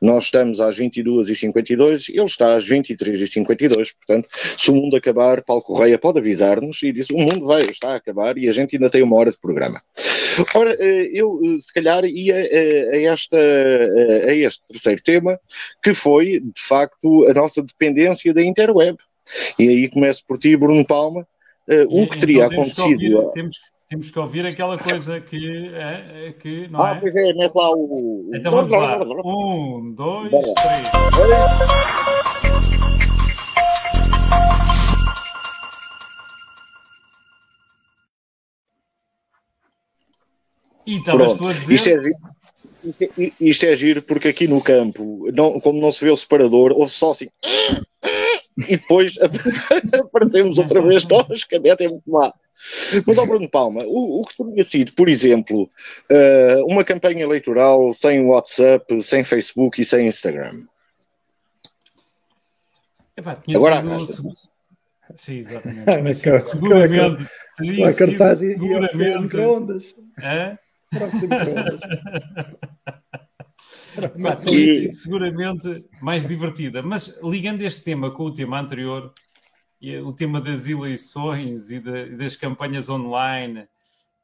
[0.00, 5.98] nós estamos às 22h52, ele está às 23h52, portanto, se o mundo acabar, Paulo Correia
[5.98, 9.02] pode avisar-nos e diz, o mundo vai, está a acabar e a gente ainda tem
[9.02, 9.82] uma hora de programa.
[10.54, 15.40] Ora, eu se calhar ia a, esta, a este terceiro tema,
[15.82, 18.96] que foi, de facto, a nossa dependência da interweb.
[19.58, 21.26] E aí começo por ti, Bruno Palma,
[21.88, 22.98] o que teria então, acontecido.
[22.98, 23.56] Que ouvir, temos,
[23.88, 25.70] temos, que ouvir aquela coisa que.
[25.74, 27.00] É, que não ah, é?
[27.00, 28.30] pois é, mete lá o.
[28.34, 28.98] Então vamos lá.
[29.24, 32.23] Um, dois, três.
[40.86, 41.74] E estavas tu a dizer.
[41.74, 42.10] Isto é,
[42.84, 46.16] isto, é, isto é giro porque aqui no campo, não, como não se vê o
[46.16, 47.28] separador, houve só assim.
[48.56, 49.14] E depois
[50.00, 52.32] aparecemos outra vez nós, que a meta é muito má.
[53.04, 57.92] Mas ao Bruno Palma, o, o que teria sido, por exemplo, uh, uma campanha eleitoral
[57.92, 60.52] sem WhatsApp, sem Facebook e sem Instagram?
[63.16, 64.28] Epá, Agora sido...
[65.16, 66.14] Sim, exatamente.
[66.38, 67.28] seguramente.
[67.56, 69.94] Teria cartaz sido, seguramente.
[73.96, 74.36] É?
[74.44, 76.82] Teria seguramente mais divertida.
[76.82, 79.12] Mas ligando este tema com o tema anterior,
[80.04, 83.68] o tema das eleições e, de, das campanhas online,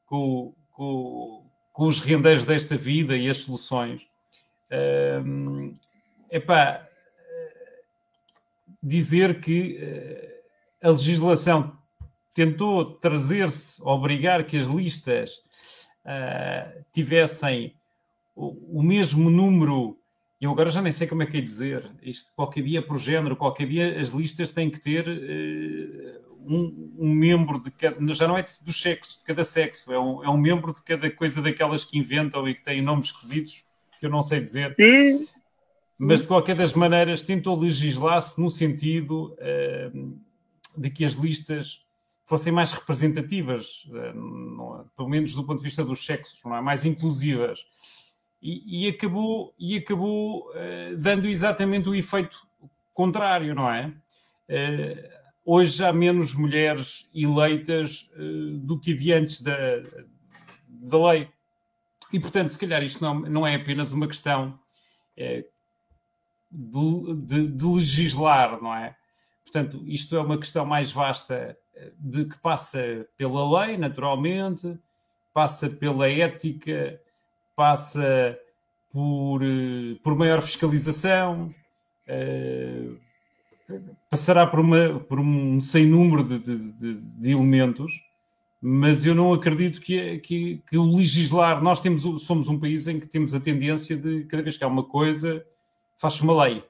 [0.06, 4.08] com, com, com, os rendeiros desta vida e as soluções,
[5.24, 5.72] hum,
[6.30, 6.88] epá,
[8.82, 10.42] dizer que eh,
[10.82, 11.76] a legislação
[12.32, 15.42] tentou trazer-se, obrigar que as listas
[16.04, 17.74] uh, tivessem
[18.34, 19.98] o, o, mesmo número,
[20.40, 23.36] eu agora já nem sei como é que é dizer, isto qualquer dia por género,
[23.36, 28.38] qualquer dia as listas têm que ter uh, um, um, membro de cada, já não
[28.38, 31.84] é do sexo, de cada sexo, é um, é um membro de cada coisa daquelas
[31.84, 33.64] que inventam e que têm nomes esquisitos,
[33.98, 34.74] que eu não sei dizer.
[35.98, 40.18] Mas de qualquer das maneiras tentou legislar-se no sentido uh,
[40.74, 41.84] de que as listas
[42.30, 44.12] fossem mais representativas, eh,
[44.96, 46.60] pelo menos do ponto de vista dos sexos, não é?
[46.60, 47.66] mais inclusivas.
[48.40, 52.46] E, e acabou, e acabou uh, dando exatamente o efeito
[52.94, 53.88] contrário, não é?
[54.48, 55.08] Uh,
[55.44, 58.08] hoje há menos mulheres eleitas
[58.62, 59.56] do que havia antes da,
[60.68, 61.28] da lei.
[62.12, 64.56] E, portanto, se calhar isto não, não é apenas uma questão
[65.16, 68.96] de, de, de legislar, não é?
[69.42, 71.58] Portanto, isto é uma questão mais vasta
[71.98, 74.78] de que passa pela lei, naturalmente,
[75.32, 77.00] passa pela ética,
[77.54, 78.38] passa
[78.92, 81.54] por, eh, por maior fiscalização,
[82.08, 82.98] uh,
[84.10, 87.92] passará por, uma, por um sem número de, de, de, elementos,
[88.60, 92.98] mas eu não acredito que, que, que, o legislar, nós temos, somos um país em
[92.98, 95.44] que temos a tendência de, cada vez que há uma coisa,
[95.96, 96.64] faz-se uma lei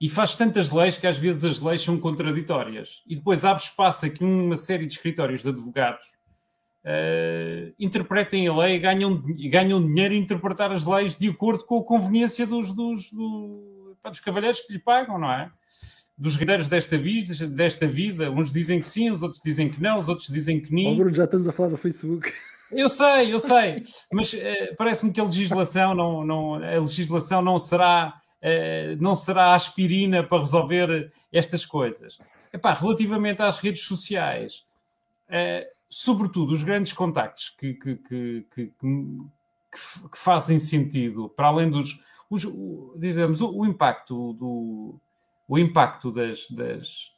[0.00, 3.02] e faz tantas leis que às vezes as leis são contraditórias.
[3.06, 6.06] E depois abre espaço aqui uma série de escritórios de advogados
[6.84, 11.78] uh, interpretem a lei e ganham, ganham dinheiro a interpretar as leis de acordo com
[11.78, 15.50] a conveniência dos, dos, do, dos cavalheiros que lhe pagam, não é?
[16.16, 18.30] Dos herdeiros desta vida, desta vida.
[18.30, 20.92] Uns dizem que sim, os outros dizem que não, os outros dizem que não.
[20.92, 22.32] Oh, Bruno, já estamos a falar do Facebook.
[22.70, 23.82] Eu sei, eu sei,
[24.12, 28.20] mas uh, parece-me que a legislação não, não, a legislação não será
[29.00, 32.18] não será aspirina para resolver estas coisas.
[32.52, 34.64] Epá, relativamente às redes sociais,
[35.28, 42.00] uh, sobretudo os grandes contactos que, que, que, que, fazem sentido, para além dos.
[42.30, 42.46] Os,
[42.96, 45.00] digamos, o, o, impacto do.
[45.48, 47.12] O impacto das, das,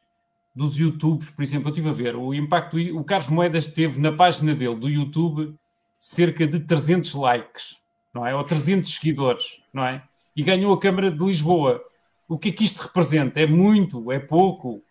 [0.55, 4.13] dos YouTubes, por exemplo, eu estive a ver, o impacto, o Carlos Moedas teve na
[4.13, 5.55] página dele do YouTube
[5.99, 7.77] cerca de 300 likes,
[8.13, 8.35] não é?
[8.35, 10.03] Ou 300 seguidores, não é?
[10.37, 11.83] E ganhou a Câmara de Lisboa.
[12.29, 13.41] O que é que isto representa?
[13.41, 14.13] É muito?
[14.13, 14.83] É pouco?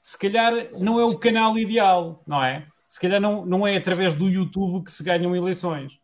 [0.00, 2.66] Se calhar não é o canal ideal, não é?
[2.86, 5.94] Se calhar não, não é através do YouTube que se ganham eleições.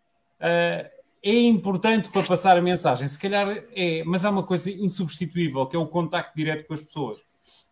[0.40, 0.88] Uh,
[1.22, 5.74] é importante para passar a mensagem, se calhar é, mas há uma coisa insubstituível, que
[5.74, 7.20] é o contacto direto com as pessoas.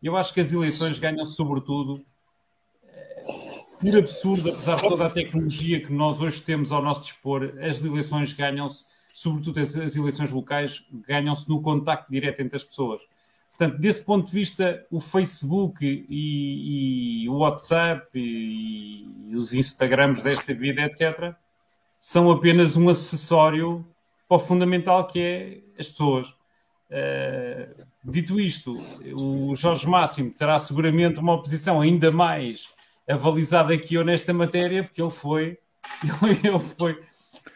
[0.03, 2.03] Eu acho que as eleições ganham-se sobretudo
[3.81, 7.85] por absurdo, apesar de toda a tecnologia que nós hoje temos ao nosso dispor, as
[7.85, 13.01] eleições ganham-se sobretudo as, as eleições locais, ganham-se no contacto direto entre as pessoas.
[13.49, 20.25] Portanto, desse ponto de vista, o Facebook e, e o WhatsApp e, e, os Instagrams
[20.25, 21.33] desta vida, etc.,
[22.01, 23.87] são apenas um acessório
[24.29, 26.31] para o fundamental que é as pessoas.
[26.91, 28.73] Uh, dito isto,
[29.21, 32.67] o Jorge Máximo terá seguramente uma oposição ainda mais
[33.09, 35.57] avalizada aqui nesta matéria, porque ele foi,
[36.43, 37.01] ele foi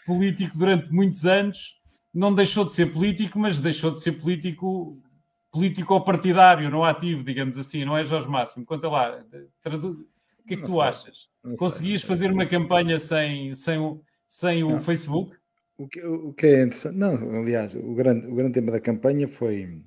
[0.06, 1.78] político durante muitos anos,
[2.12, 5.00] não deixou de ser político, mas deixou de ser político
[5.50, 8.66] político partidário, não ativo, digamos assim, não é Jorge Máximo?
[8.66, 9.24] Conta lá,
[9.62, 10.06] tradu...
[10.38, 11.28] o que é que não tu sei, achas?
[11.56, 15.36] Conseguias sei, fazer uma campanha sem, sem, o, sem o Facebook?
[15.78, 19.26] O que, o que é interessante, não, aliás, o grande, o grande tema da campanha
[19.26, 19.82] foi,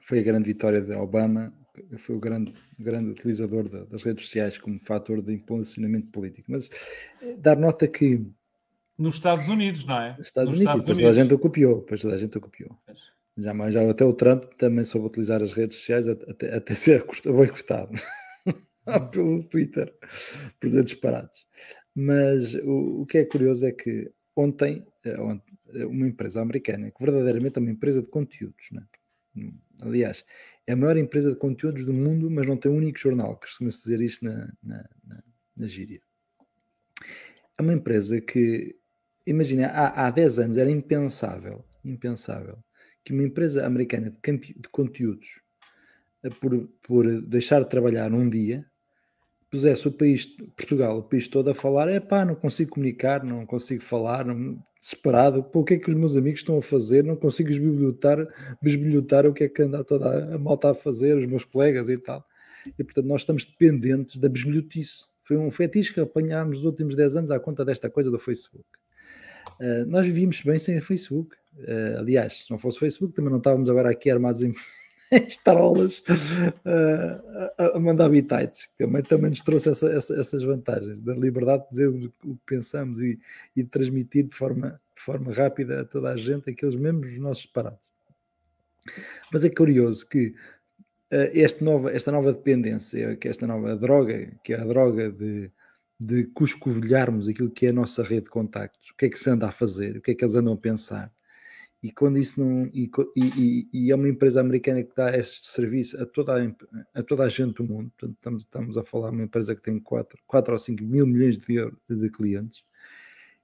[0.00, 1.52] foi a grande vitória de Obama,
[1.98, 6.50] foi o grande, grande utilizador da, das redes sociais como fator de impulsionamento político.
[6.50, 6.68] Mas
[7.22, 8.26] eh, dar nota que.
[8.98, 10.16] Nos Estados Unidos, não é?
[10.16, 12.40] Nos Estados Nos Unidos, depois toda a gente o copiou, depois toda a gente o
[12.40, 12.78] copiou.
[13.36, 17.92] Já, já até o Trump também soube utilizar as redes sociais até, até ser boicotado
[19.10, 19.92] pelo Twitter
[20.60, 21.46] por dizer disparados.
[21.94, 25.16] Mas o, o que é curioso é que ontem eh,
[25.74, 28.82] eh, uma empresa americana, que verdadeiramente é uma empresa de conteúdos, né?
[29.80, 30.24] aliás,
[30.66, 33.46] é a maior empresa de conteúdos do mundo, mas não tem um único jornal, que
[33.46, 35.22] costuma-se dizer isto na, na, na,
[35.56, 36.00] na gíria.
[37.58, 38.76] É uma empresa que,
[39.26, 42.58] imagina, há, há 10 anos era impensável, impensável,
[43.04, 45.40] que uma empresa americana de, de conteúdos,
[46.22, 48.64] eh, por, por deixar de trabalhar um dia,
[49.50, 50.24] pusesse o país,
[50.56, 54.58] Portugal, o país todo a falar, é pá, não consigo comunicar, não consigo falar, não,
[54.80, 58.26] desesperado, pô, o que é que os meus amigos estão a fazer, não consigo esbilhotar,
[58.60, 61.98] bisbilhotar o que é que anda toda a malta a fazer, os meus colegas e
[61.98, 62.24] tal.
[62.78, 65.04] E portanto nós estamos dependentes da bisbilhotice.
[65.22, 68.64] Foi um fetiche que apanhámos nos últimos 10 anos à conta desta coisa do Facebook.
[69.60, 71.36] Uh, nós vivíamos bem sem Facebook.
[71.58, 74.54] Uh, aliás, se não fosse Facebook, também não estávamos agora aqui armados em
[75.28, 81.14] estarolas uh, a, a, mandar bitites, também, também nos trouxe essa, essa, essas vantagens, da
[81.14, 83.18] liberdade de dizer o que pensamos e,
[83.54, 87.90] e transmitir de forma, de forma rápida a toda a gente aqueles mesmos nossos parados.
[89.32, 90.34] Mas é curioso que
[91.12, 95.50] uh, nova, esta nova dependência, que esta nova droga, que é a droga de,
[96.04, 99.30] de cuscovilharmos aquilo que é a nossa rede de contactos, o que é que se
[99.30, 101.12] anda a fazer, o que é que eles andam a pensar,
[101.82, 102.66] e quando isso não.
[102.72, 107.02] E, e, e, é uma empresa americana que dá este serviço a toda a, a
[107.02, 107.90] toda a gente do mundo.
[107.98, 111.06] Portanto, estamos, estamos a falar de uma empresa que tem 4, 4 ou 5 mil
[111.06, 112.62] milhões de, de clientes.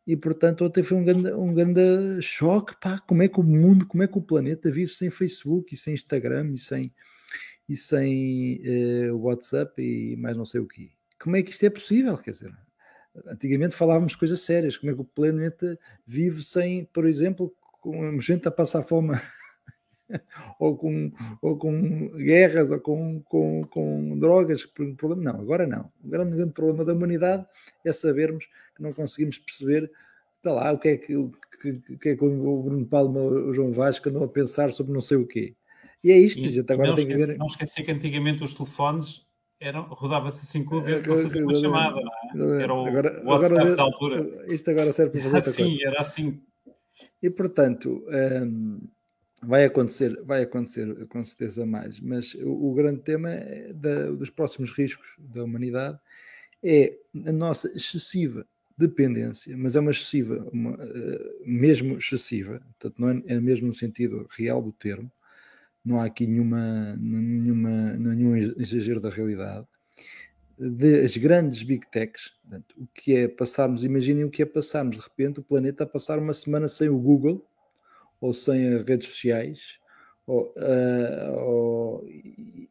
[0.06, 2.76] E portanto, ontem foi um grande, um grande choque.
[2.80, 5.76] Pá, como é que o mundo, como é que o planeta vive sem Facebook e
[5.76, 6.94] sem Instagram e sem,
[7.68, 8.62] e sem
[9.10, 10.97] uh, WhatsApp e mais não sei o que.
[11.20, 12.16] Como é que isto é possível?
[12.18, 12.52] Quer dizer,
[13.26, 14.76] antigamente falávamos coisas sérias.
[14.76, 19.18] Como é que o planeta vive sem, por exemplo, com gente a passar fome
[20.58, 21.12] ou, com,
[21.42, 24.64] ou com guerras ou com, com, com drogas.
[24.96, 25.32] Problema.
[25.32, 25.90] Não, agora não.
[26.02, 27.46] O grande, grande problema da humanidade
[27.84, 29.90] é sabermos que não conseguimos perceber
[30.42, 31.32] tá lá, o que é que, o
[32.00, 35.16] que, é que o Bruno Palma o João Vasco andam a pensar sobre não sei
[35.16, 35.54] o quê.
[36.02, 36.72] E é isto, e, gente.
[36.72, 37.38] Agora não, tem esqueci, que ver...
[37.38, 39.26] não esqueci que antigamente os telefones
[39.60, 42.00] eram, rodava-se assim com o dedo para fazer uma chamada,
[42.34, 42.62] não é?
[42.62, 44.44] Era o agora, WhatsApp agora, da altura.
[44.54, 46.40] Isto agora serve para fazer era assim, era assim
[47.22, 48.04] e portanto,
[48.46, 48.80] um,
[49.42, 54.30] vai acontecer, vai acontecer com certeza mais, mas o, o grande tema é da, dos
[54.30, 55.98] próximos riscos da humanidade
[56.62, 56.96] é
[57.26, 58.46] a nossa excessiva
[58.76, 63.74] dependência, mas é uma excessiva, uma, uh, mesmo excessiva, portanto não é, é, mesmo no
[63.74, 65.10] sentido real do termo,
[65.88, 69.66] não há aqui nenhuma, nenhuma, nenhum exagero da realidade,
[70.58, 72.30] das grandes big techs.
[72.42, 75.86] Portanto, o que é passarmos, imaginem o que é passarmos de repente o planeta a
[75.86, 77.44] passar uma semana sem o Google
[78.20, 79.78] ou sem as redes sociais,
[80.26, 82.68] ou, uh, ou, e,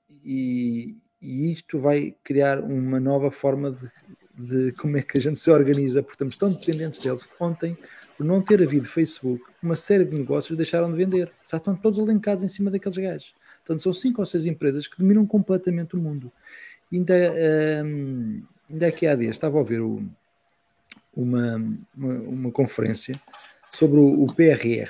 [1.21, 3.89] e, isto vai criar uma nova forma de,
[4.37, 7.27] de, como é que a gente se organiza, porque estamos tão dependentes deles.
[7.39, 7.75] Ontem,
[8.17, 11.31] por não ter havido Facebook, uma série de negócios deixaram de vender.
[11.49, 13.33] Já estão todos alincados em cima daqueles gajos.
[13.59, 16.31] Portanto, são cinco ou seis empresas que dominam completamente o mundo.
[16.91, 17.15] Ainda,
[17.83, 20.01] um, ainda aqui há dias estava a ouvir o,
[21.15, 21.55] uma,
[21.95, 23.19] uma, uma, conferência
[23.73, 24.89] sobre o, o PRR.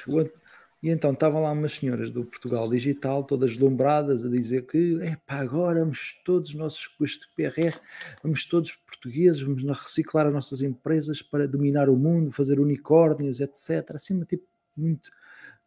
[0.82, 5.18] E então estavam lá umas senhoras do Portugal Digital, todas deslumbradas, a dizer que é
[5.26, 7.76] pá, agora vamos todos nossos com este PRR,
[8.22, 13.96] vamos todos portugueses, vamos reciclar as nossas empresas para dominar o mundo, fazer unicórnios, etc.
[13.96, 14.46] Assim, tipo,
[14.78, 15.10] muito,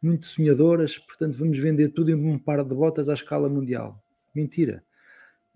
[0.00, 4.00] muito sonhadoras, portanto, vamos vender tudo em um par de botas à escala mundial.
[4.32, 4.84] Mentira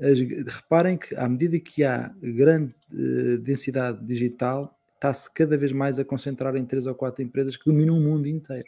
[0.00, 5.98] as, reparem que à medida que há grande uh, densidade digital, está-se cada vez mais
[5.98, 8.66] a concentrar em três ou quatro empresas que dominam o mundo inteiro.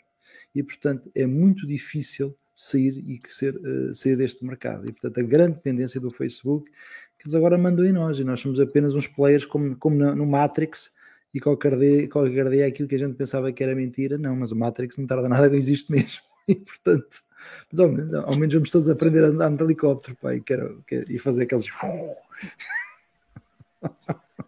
[0.54, 4.88] E, portanto, é muito difícil sair e ser, uh, sair deste mercado.
[4.88, 6.70] E, portanto, a grande dependência do Facebook,
[7.18, 10.26] que eles agora mandam em nós, e nós somos apenas uns players como, como no,
[10.26, 10.90] Matrix,
[11.34, 14.52] e qualquer dia, qualquer dia aquilo que a gente pensava que era mentira, não, mas
[14.52, 16.22] o Matrix não tarda nada, existe mesmo.
[16.48, 17.22] E portanto,
[17.70, 20.82] mas ao menos, ao menos vamos todos aprender a andar de helicóptero pá, e, quero,
[20.86, 21.66] quero, e fazer aqueles.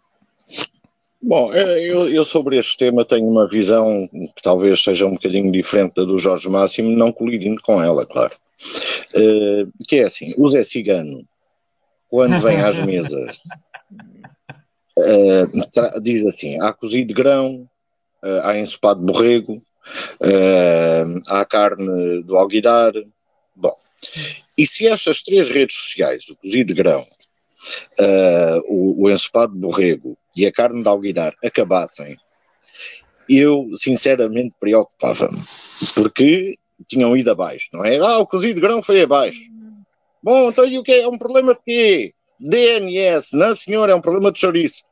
[1.21, 5.95] Bom, eu, eu, sobre este tema tenho uma visão que talvez seja um bocadinho diferente
[5.95, 8.35] da do Jorge Máximo, não colidindo com ela, claro.
[9.15, 11.25] Uh, que é assim, o Zé Cigano,
[12.09, 13.41] quando vem às mesas,
[14.97, 17.69] uh, diz assim, há cozido de grão,
[18.25, 19.57] uh, há ensopado de borrego,
[21.29, 22.93] há carne do alguidar.
[23.57, 23.75] Bom,
[24.57, 27.05] e se estas três redes sociais, o cozido de grão,
[28.69, 32.17] o, o ensopado de borrego e a carne de alguidar acabassem,
[33.29, 35.39] eu sinceramente preocupava-me,
[35.95, 36.57] porque
[36.89, 37.99] tinham ido abaixo, não é?
[37.99, 39.41] Ah, o cozido de grão foi abaixo.
[40.23, 41.09] Bom, então e o que é?
[41.09, 42.15] um problema de quê?
[42.41, 44.85] DNS, não senhor, é um problema de chouriço.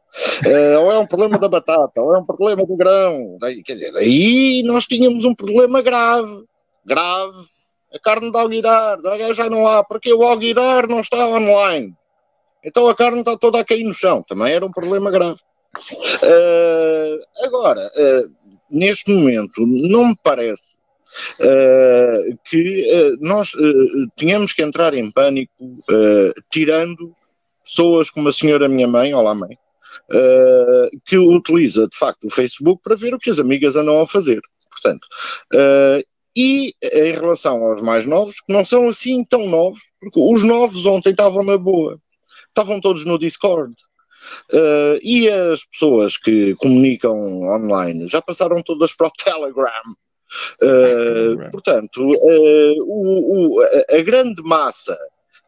[0.45, 3.39] Uh, ou é um problema da batata, ou é um problema do grão.
[3.64, 6.45] Quer dizer, aí nós tínhamos um problema grave,
[6.85, 7.37] grave.
[7.93, 8.99] A carne de alguidar,
[9.35, 11.95] já não há, porque o alguidar não está online.
[12.65, 14.23] Então a carne está toda a cair no chão.
[14.27, 15.41] Também era um problema grave.
[16.23, 20.77] Uh, agora, uh, neste momento, não me parece
[21.41, 23.53] uh, que nós
[24.17, 25.53] tínhamos que entrar em pânico,
[26.51, 27.15] tirando
[27.65, 29.57] pessoas como a senhora minha mãe, olá mãe,
[31.07, 34.41] que utiliza de facto o Facebook para ver o que as amigas andam a fazer.
[34.71, 35.07] Portanto,
[36.37, 40.85] e em relação aos mais novos, que não são assim tão novos, porque os novos
[40.85, 41.99] ontem estavam na boa
[42.57, 43.75] estavam todos no Discord.
[44.53, 49.71] Uh, e as pessoas que comunicam online já passaram todas para o Telegram.
[50.61, 54.97] Uh, portanto, uh, o, o, a grande massa,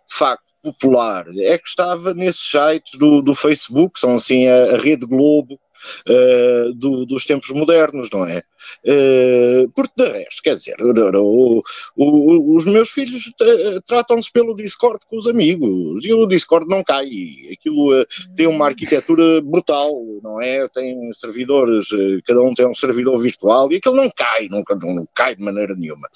[0.09, 4.79] de facto, popular é que estava nesses sites do, do Facebook, são assim a, a
[4.79, 5.59] Rede Globo,
[6.09, 8.43] uh, do, dos tempos modernos, não é?
[8.85, 11.63] Uh, porque de resto, quer dizer, o,
[11.97, 16.83] o, os meus filhos eh, tratam-se pelo Discord com os amigos e o Discord não
[16.83, 17.09] cai.
[17.53, 20.69] Aquilo uh, tem uma arquitetura brutal, não é?
[20.69, 21.89] Tem servidores,
[22.27, 25.45] cada um tem um servidor virtual e aquilo não cai, nunca não, não cai de
[25.45, 26.09] maneira nenhuma.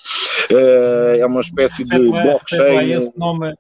[0.50, 2.92] é uma espécie de blockchain.
[2.92, 3.54] Esse nome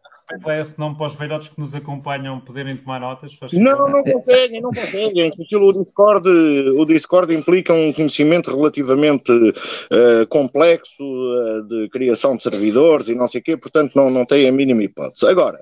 [0.46, 3.36] é esse nome para os velhotes que nos acompanham poderem tomar notas?
[3.52, 5.28] Não, não conseguem, não conseguem.
[5.28, 12.42] Aquilo, o, Discord, o Discord implica um conhecimento relativamente uh, complexo uh, de criação de
[12.42, 15.26] servidores e não sei o quê, portanto não, não tem a mínima hipótese.
[15.26, 15.58] Agora,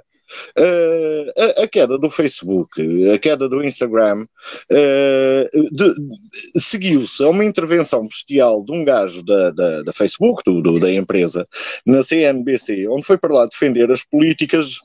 [0.58, 4.26] Uh, a, a, queda do Facebook, a queda do Instagram,
[4.70, 10.78] uh, seguiu-se a uma intervenção bestial de um gajo da, da, da Facebook, do, do,
[10.78, 11.46] da empresa,
[11.84, 14.76] na CNBC, onde foi para lá defender as políticas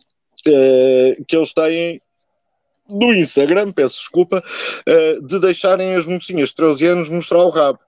[0.48, 2.02] uh, que eles têm
[2.88, 4.44] do Instagram, peço desculpa,
[5.28, 7.80] de deixarem as mocinhas de 13 anos mostrar o rabo.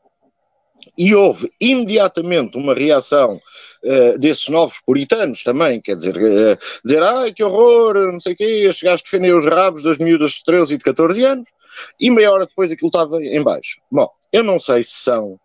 [0.98, 3.40] E houve imediatamente uma reação
[3.84, 8.36] uh, desses novos puritanos também, quer dizer, uh, dizer, ai que horror, não sei o
[8.36, 11.50] quê, estes gajos defendem os rabos das miúdas de 13 e de 14 anos,
[12.00, 13.80] e meia hora depois aquilo estava em baixo.
[13.92, 15.40] Bom, eu não sei se são...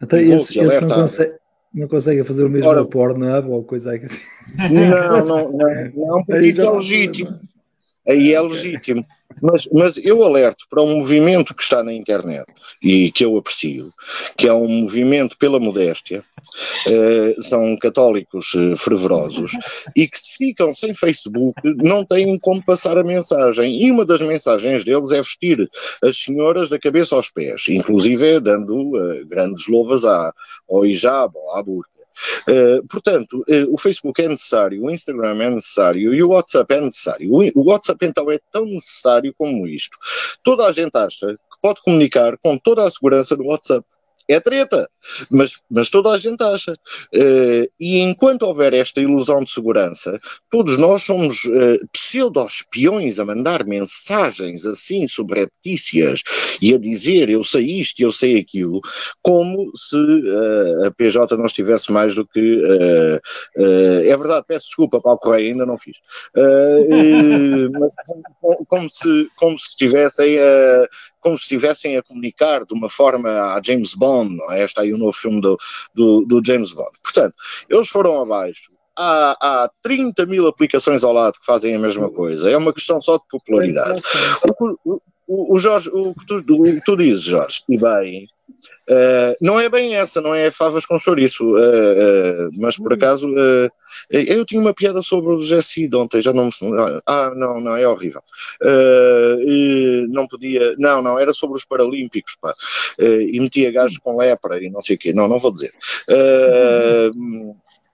[0.00, 1.34] Até esse, esse não, consegue,
[1.74, 4.18] não consegue fazer o mesmo Ora, Pornhub ou coisa assim.
[4.56, 7.28] Não, não, não, não porque isso é legítimo.
[8.08, 9.04] Aí é legítimo.
[9.40, 12.46] Mas, mas eu alerto para um movimento que está na internet
[12.82, 13.90] e que eu aprecio,
[14.36, 16.22] que é um movimento pela modéstia,
[16.88, 19.52] uh, são católicos uh, fervorosos
[19.96, 23.82] e que se ficam sem Facebook não têm como passar a mensagem.
[23.82, 25.68] E uma das mensagens deles é vestir
[26.02, 30.32] as senhoras da cabeça aos pés, inclusive dando uh, grandes louvas à,
[30.68, 31.99] ao hijab à burca.
[32.48, 36.80] Uh, portanto, uh, o Facebook é necessário, o Instagram é necessário e o WhatsApp é
[36.80, 37.32] necessário.
[37.32, 39.96] O, o WhatsApp, então, é tão necessário como isto.
[40.42, 43.84] Toda a gente acha que pode comunicar com toda a segurança no WhatsApp
[44.30, 44.88] é treta,
[45.30, 46.72] mas, mas toda a gente acha.
[47.12, 50.16] Uh, e enquanto houver esta ilusão de segurança,
[50.48, 56.22] todos nós somos uh, pseudo-espiões a mandar mensagens assim subreptícias
[56.62, 58.80] e a dizer eu sei isto e eu sei aquilo,
[59.20, 62.62] como se uh, a PJ não estivesse mais do que.
[63.56, 65.96] é verdade, peço desculpa, Paulo Correia, ainda não fiz.
[67.80, 67.94] mas
[68.40, 70.38] como, como, se, como se estivessem
[71.20, 74.64] como se estivessem a comunicar de uma forma a James Bond, não é?
[74.64, 75.58] Está aí o novo filme do,
[75.94, 76.90] do, do James Bond.
[77.02, 77.34] Portanto,
[77.68, 78.70] eles foram abaixo.
[78.96, 82.50] Há, há 30 mil aplicações ao lado que fazem a mesma coisa.
[82.50, 84.02] É uma questão só de popularidade.
[84.60, 84.98] O, o,
[85.30, 88.24] o, o Jorge, o que tu, o, tu dizes, Jorge, e bem,
[88.90, 93.28] uh, não é bem essa, não é favas com chouriço, uh, uh, mas por acaso
[94.10, 96.50] eu tinha uma piada sobre o Cid ontem, já não me.
[97.06, 98.22] Ah, não, não, é horrível.
[100.08, 100.74] não podia.
[100.78, 102.52] Não, não, era sobre os Paralímpicos, pá.
[102.98, 105.12] e metia gajos com lepra e não sei o quê.
[105.12, 105.72] Não, não vou dizer.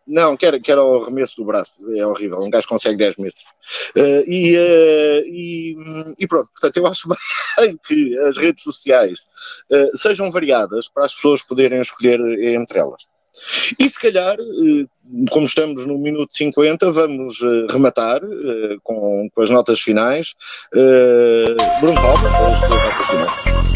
[0.07, 3.43] Não, quer, quer o arremesso do braço, é horrível, um gajo consegue 10 metros.
[3.97, 5.75] Uh, e, uh, e,
[6.19, 7.09] e, pronto, portanto, eu acho
[7.59, 9.19] bem que as redes sociais
[9.73, 13.03] uh, sejam variadas para as pessoas poderem escolher entre elas.
[13.79, 14.35] E se calhar,
[15.31, 17.39] como estamos no minuto 50, vamos
[17.69, 18.23] rematar
[18.83, 20.33] com, com as notas finais.
[20.73, 23.76] Bruno Paulo, as notas finais.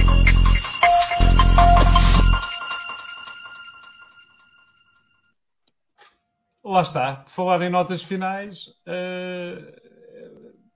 [6.71, 7.17] Lá está.
[7.17, 9.91] Por falar em notas finais, uh,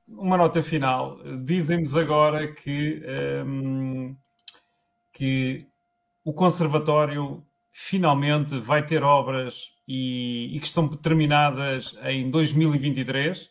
[0.09, 1.16] uma nota final.
[1.45, 3.01] Dizem-nos agora que,
[3.47, 4.16] um, ehm,
[5.12, 5.68] que
[6.24, 13.49] o Conservatório finalmente vai ter obras e, e, que estão terminadas em 2023.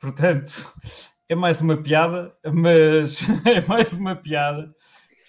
[0.00, 0.52] Portanto,
[1.28, 4.74] é mais uma piada, mas é mais uma piada.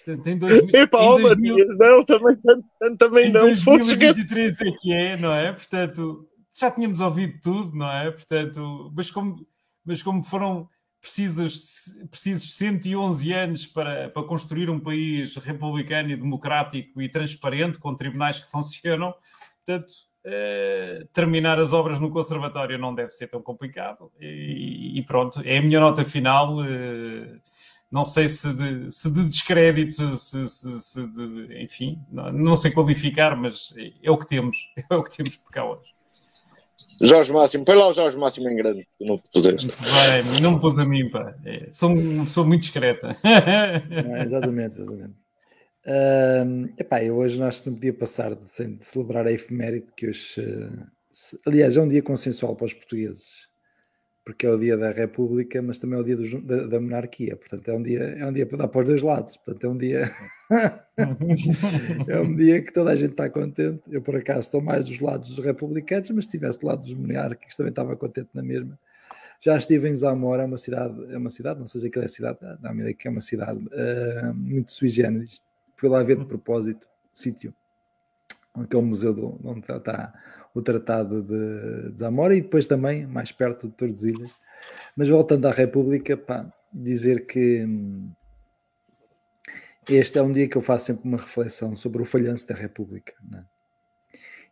[0.04, 2.36] Portanto, em, dois, Epa, em 2000, não, também,
[2.98, 3.48] também não.
[3.48, 5.52] Em 2023 é que é, não é?
[5.52, 6.27] Portanto,
[6.58, 8.10] já tínhamos ouvido tudo, não é?
[8.10, 9.46] Portanto, mas como,
[9.84, 10.68] mas como foram
[11.00, 17.94] precisos, precisos 111 anos para, para construir um país republicano e democrático e transparente, com
[17.94, 19.14] tribunais que funcionam,
[19.64, 19.92] portanto,
[20.24, 24.10] eh, terminar as obras no conservatório não deve ser tão complicado.
[24.20, 26.64] E, e pronto, é a minha nota final.
[26.64, 27.38] Eh,
[27.90, 32.70] não sei se de, se de descrédito, se, se, se de, enfim, não, não sei
[32.70, 34.58] qualificar, mas é o que temos,
[34.90, 35.97] é o que temos por cá hoje.
[37.00, 39.68] Jorge Máximo, põe lá o Jorge Máximo em grande, não puseste.
[39.68, 41.34] Vai, não me pôs a mim, pá.
[41.44, 41.90] É, sou,
[42.26, 43.16] sou muito discreta.
[43.24, 45.14] É, exatamente, exatamente.
[45.86, 49.86] Uh, epá, eu hoje acho que não podia passar de, sem de celebrar a efeméride,
[49.96, 50.86] que hoje, uh,
[51.46, 53.47] aliás, é um dia consensual para os portugueses
[54.28, 57.34] porque é o dia da República, mas também é o dia do, da, da, monarquia.
[57.34, 59.38] Portanto, é um dia, é um dia para dar para os dois lados.
[59.38, 60.10] Portanto, é um dia,
[62.06, 63.80] é um dia que toda a gente está contente.
[63.90, 66.92] Eu, por acaso, estou mais dos lados dos republicanos, mas se estivesse do lado dos
[66.92, 68.78] monárquicos, também estava contente na mesma.
[69.40, 72.08] Já estive em Zamora, é uma cidade, é uma cidade, não sei se aquilo é
[72.08, 75.40] cidade, da América que é uma cidade uh, muito sui generis.
[75.74, 77.54] Fui lá ver de propósito o sítio,
[78.68, 80.12] que é o museu do, onde está
[80.58, 84.30] o Tratado de, de Zamora e depois também mais perto de Tordesilhas.
[84.96, 88.10] Mas voltando à República, pá, dizer que hum,
[89.88, 93.14] este é um dia que eu faço sempre uma reflexão sobre o falhanço da República.
[93.34, 93.42] É?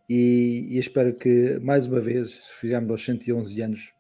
[0.09, 3.93] E, e, espero que, mais uma vez, fizemos aos 111 anos,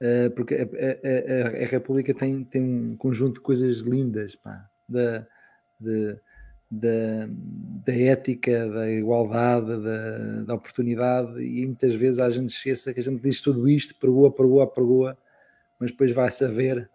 [0.00, 4.70] uh, porque a, a, a, a, República tem, tem um conjunto de coisas lindas, pá,
[4.88, 5.26] de,
[5.80, 6.20] de
[6.70, 7.28] da,
[7.84, 13.02] da ética, da igualdade, da, da, oportunidade, e muitas vezes a gente esqueça que a
[13.02, 15.18] gente diz tudo isto, pergoa, pergoa, pergoa,
[15.80, 16.88] mas depois vai saber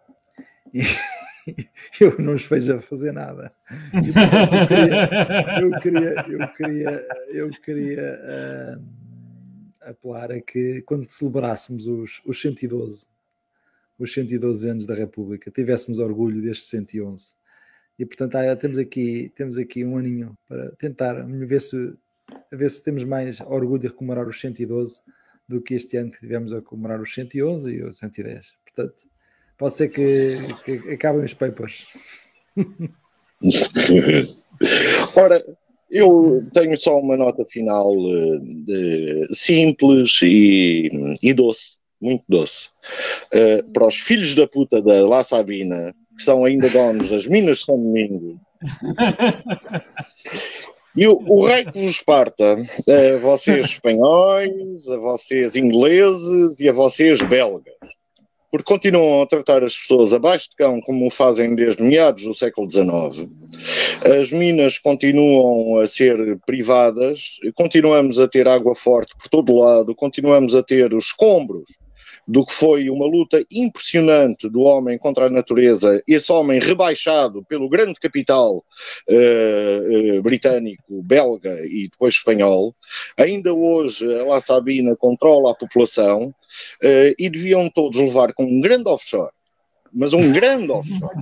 [0.72, 0.80] e
[2.00, 3.52] eu não os vejo a fazer nada.
[3.92, 8.82] E, eu queria, eu queria, eu queria, uh,
[9.80, 13.06] apelar a que quando celebrássemos os, os 112,
[13.98, 17.34] os 112 anos da República, tivéssemos orgulho destes 111
[17.98, 21.94] e portanto há, temos, aqui, temos aqui um aninho para tentar ver se,
[22.50, 25.00] ver se temos mais orgulho de comemorar os 112
[25.48, 28.54] do que este ano que tivemos a comemorar os 111 e os 110.
[28.64, 29.04] Portanto,
[29.58, 31.86] pode ser que, que acabem os papers.
[35.16, 35.44] Ora,
[35.90, 42.70] eu tenho só uma nota final uh, de, simples e, e, doce, muito doce.
[43.32, 47.58] Uh, para os filhos da puta da La Sabina, que são ainda donos das Minas
[47.58, 48.40] de São Domingo.
[50.96, 56.72] E o, o rei que vos parta, a vocês espanhóis, a vocês ingleses e a
[56.72, 57.74] vocês belgas,
[58.48, 62.70] porque continuam a tratar as pessoas abaixo de cão como fazem desde meados do século
[62.70, 63.28] XIX.
[64.20, 70.54] As minas continuam a ser privadas, continuamos a ter água forte por todo lado, continuamos
[70.54, 71.64] a ter os escombros
[72.26, 77.68] do que foi uma luta impressionante do homem contra a natureza, esse homem rebaixado pelo
[77.68, 82.74] grande capital uh, uh, britânico, belga e depois espanhol.
[83.18, 88.60] Ainda hoje a La Sabina controla a população uh, e deviam todos levar com um
[88.60, 89.30] grande offshore
[89.94, 91.16] mas um grande offshore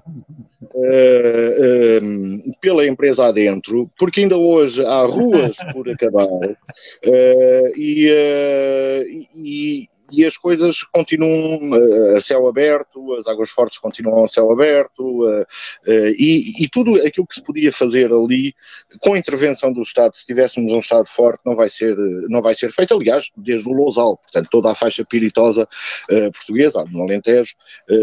[0.63, 9.89] uh, uh, pela empresa adentro, porque ainda hoje há ruas por acabar uh, e, e,
[10.13, 15.27] e as coisas continuam uh, a céu aberto, as águas fortes continuam a céu aberto,
[15.27, 15.47] uh,
[15.87, 18.55] e, e, tudo aquilo que se podia fazer ali,
[19.01, 21.97] com a intervenção do Estado, se tivéssemos um Estado forte, não vai ser,
[22.29, 22.95] não vai ser feito.
[22.95, 25.67] Aliás, desde o Lousal, portanto, toda a faixa piritosa
[26.09, 27.55] portuguesa, no Alentejo,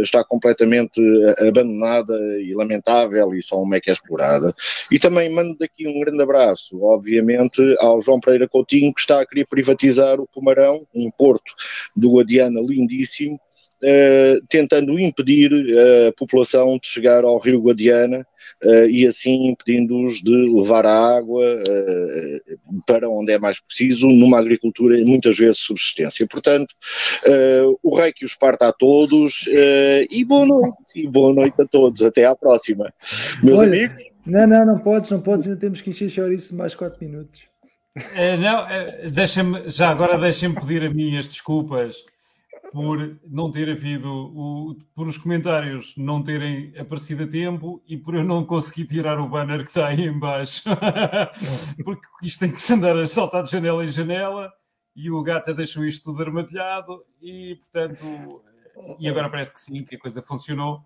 [0.02, 1.02] está completamente
[1.40, 4.54] abandonada e lamentável, e só uma é que é explorada.
[4.92, 9.26] E também mando daqui um grande abraço, obviamente, ao João Pereira Coutinho, que está a
[9.26, 11.54] querer privatizar o Pomarão, um porto
[12.00, 13.40] do Guadiana lindíssimo,
[13.84, 15.52] uh, tentando impedir
[16.08, 18.26] a população de chegar ao rio Guadiana
[18.64, 24.40] uh, e assim impedindo-os de levar a água uh, para onde é mais preciso, numa
[24.40, 26.28] agricultura muitas vezes subsistência.
[26.28, 26.74] Portanto,
[27.84, 29.48] o rei que os parta a todos
[30.10, 32.02] e boa noite, e boa noite a todos.
[32.02, 32.94] Até à próxima.
[33.44, 34.04] Meus Olha, amigos.
[34.26, 37.42] Não, não, não podes, não podes, ainda temos que encher isso mais 4 minutos.
[38.14, 41.96] É, não, é, deixa-me, já agora deixem-me pedir a mim as desculpas
[42.72, 48.14] por não ter havido, o, por os comentários não terem aparecido a tempo e por
[48.16, 50.64] eu não conseguir tirar o banner que está aí embaixo.
[51.84, 54.52] Porque isto tem que se andar a saltar de janela em janela
[54.96, 58.44] e o gato deixou isto tudo armadilhado e, portanto,
[59.00, 60.82] e agora parece que sim, que a coisa funcionou.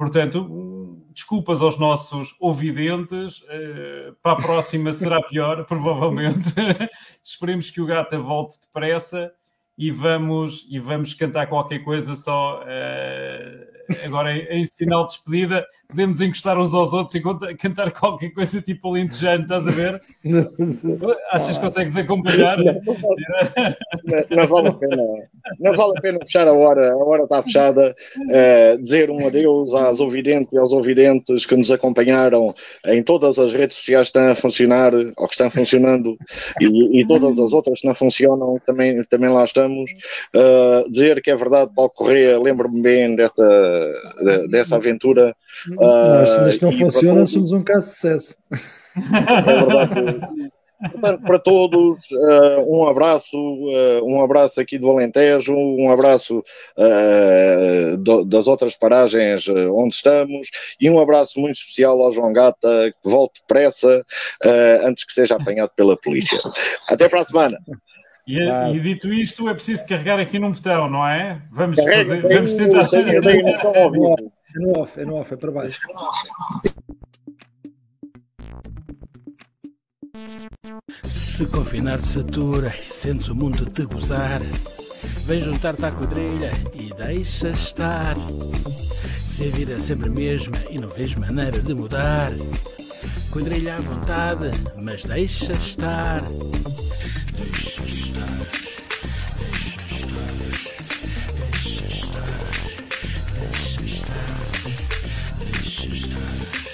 [0.00, 3.42] Portanto, desculpas aos nossos ouvidentes.
[3.42, 6.54] Uh, para a próxima será pior, provavelmente.
[7.22, 9.30] Esperemos que o Gata volte depressa
[9.76, 13.69] e vamos, e vamos cantar qualquer coisa só uh,
[14.04, 15.64] agora em, sinal de despedida.
[15.88, 20.00] Podemos encostar uns aos outros e cantar qualquer coisa tipo alentejante, estás a ver?
[21.32, 22.58] Achas que consegues acompanhar?
[22.58, 25.02] Não, não, não, vale a pena.
[25.58, 27.94] Não vale a pena fechar a hora, a hora está fechada.
[28.20, 32.54] Uh, dizer um adeus às ouvidentes e aos ouvidentes que nos acompanharam
[32.86, 36.16] em todas as redes sociais que estão a funcionar ou que estão funcionando
[36.60, 39.90] e, e todas as outras que não funcionam, também, também lá estamos
[40.34, 43.42] Uh, dizer que é verdade, Paulo Correia, lembro-me bem dessa,
[44.48, 45.34] dessa aventura.
[45.68, 48.34] Uh, Nós, mas não funciona, somos um caso de sucesso.
[48.96, 50.50] É verdade.
[50.80, 57.96] Portanto, para todos, uh, um abraço, uh, um abraço aqui do Alentejo, um abraço uh,
[57.98, 60.48] do, das outras paragens onde estamos
[60.80, 64.02] e um abraço muito especial ao João Gata, que volte depressa
[64.82, 66.38] antes que seja apanhado pela polícia.
[66.88, 67.58] Até para a semana.
[68.38, 71.40] E, e, dito isto, é preciso carregar aqui num botão, não é?
[71.52, 72.86] Vamos, fazer, vamos tentar.
[72.94, 75.80] É no off, é no off, é para baixo.
[81.06, 84.40] Se confinar de satura e sentes o mundo te gozar,
[85.24, 88.14] vem juntar-te à quadrilha e deixa estar.
[89.26, 92.30] Se a vida é sempre a mesma e não vês maneira de mudar,
[93.30, 94.50] quadrilha à vontade,
[94.80, 96.22] mas deixa estar.
[97.36, 98.46] Deixa estar,
[99.38, 99.70] deixa
[101.86, 102.34] estar,
[105.50, 106.70] deixa estar,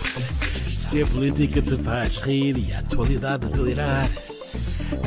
[0.79, 4.09] Se a política te faz rir e a atualidade delirar,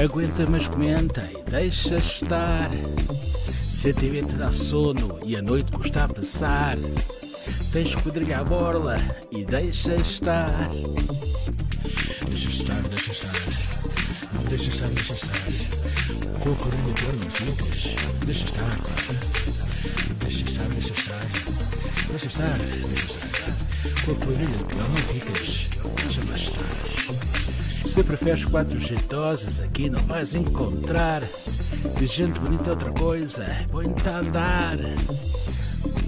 [0.02, 2.70] aguenta, mas comenta e deixa estar.
[3.84, 6.78] Se a TV te dá sono e a noite custa a passar,
[7.70, 8.96] Tens quadrilha à borla
[9.30, 10.70] e deixa estar.
[12.26, 13.32] Deixa estar, deixa estar.
[14.48, 15.38] Deixa estar, deixa estar.
[16.40, 17.94] Com a corinha de não ficas.
[18.24, 18.78] Deixa estar.
[20.18, 21.26] Deixa estar, deixa estar.
[22.08, 23.52] Deixa estar, deixa estar.
[24.06, 25.68] Com a corinha de não ficas.
[26.02, 27.63] Deixa lá estar.
[27.94, 31.22] Se preferes quatro jeitosas, aqui não vais encontrar.
[31.96, 34.76] De gente bonita outra coisa, põe-te a andar.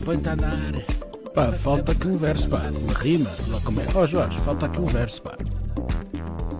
[0.05, 0.73] Põe-te a andar.
[1.33, 2.73] Pá, falta aqui um verso, pá.
[2.83, 3.85] Uma rima, lá como é.
[3.95, 5.39] Ó oh, Jorge, falta aqui um verso, pá.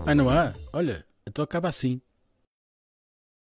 [0.05, 0.53] Ai, não há?
[0.71, 1.99] Olha, então acaba assim.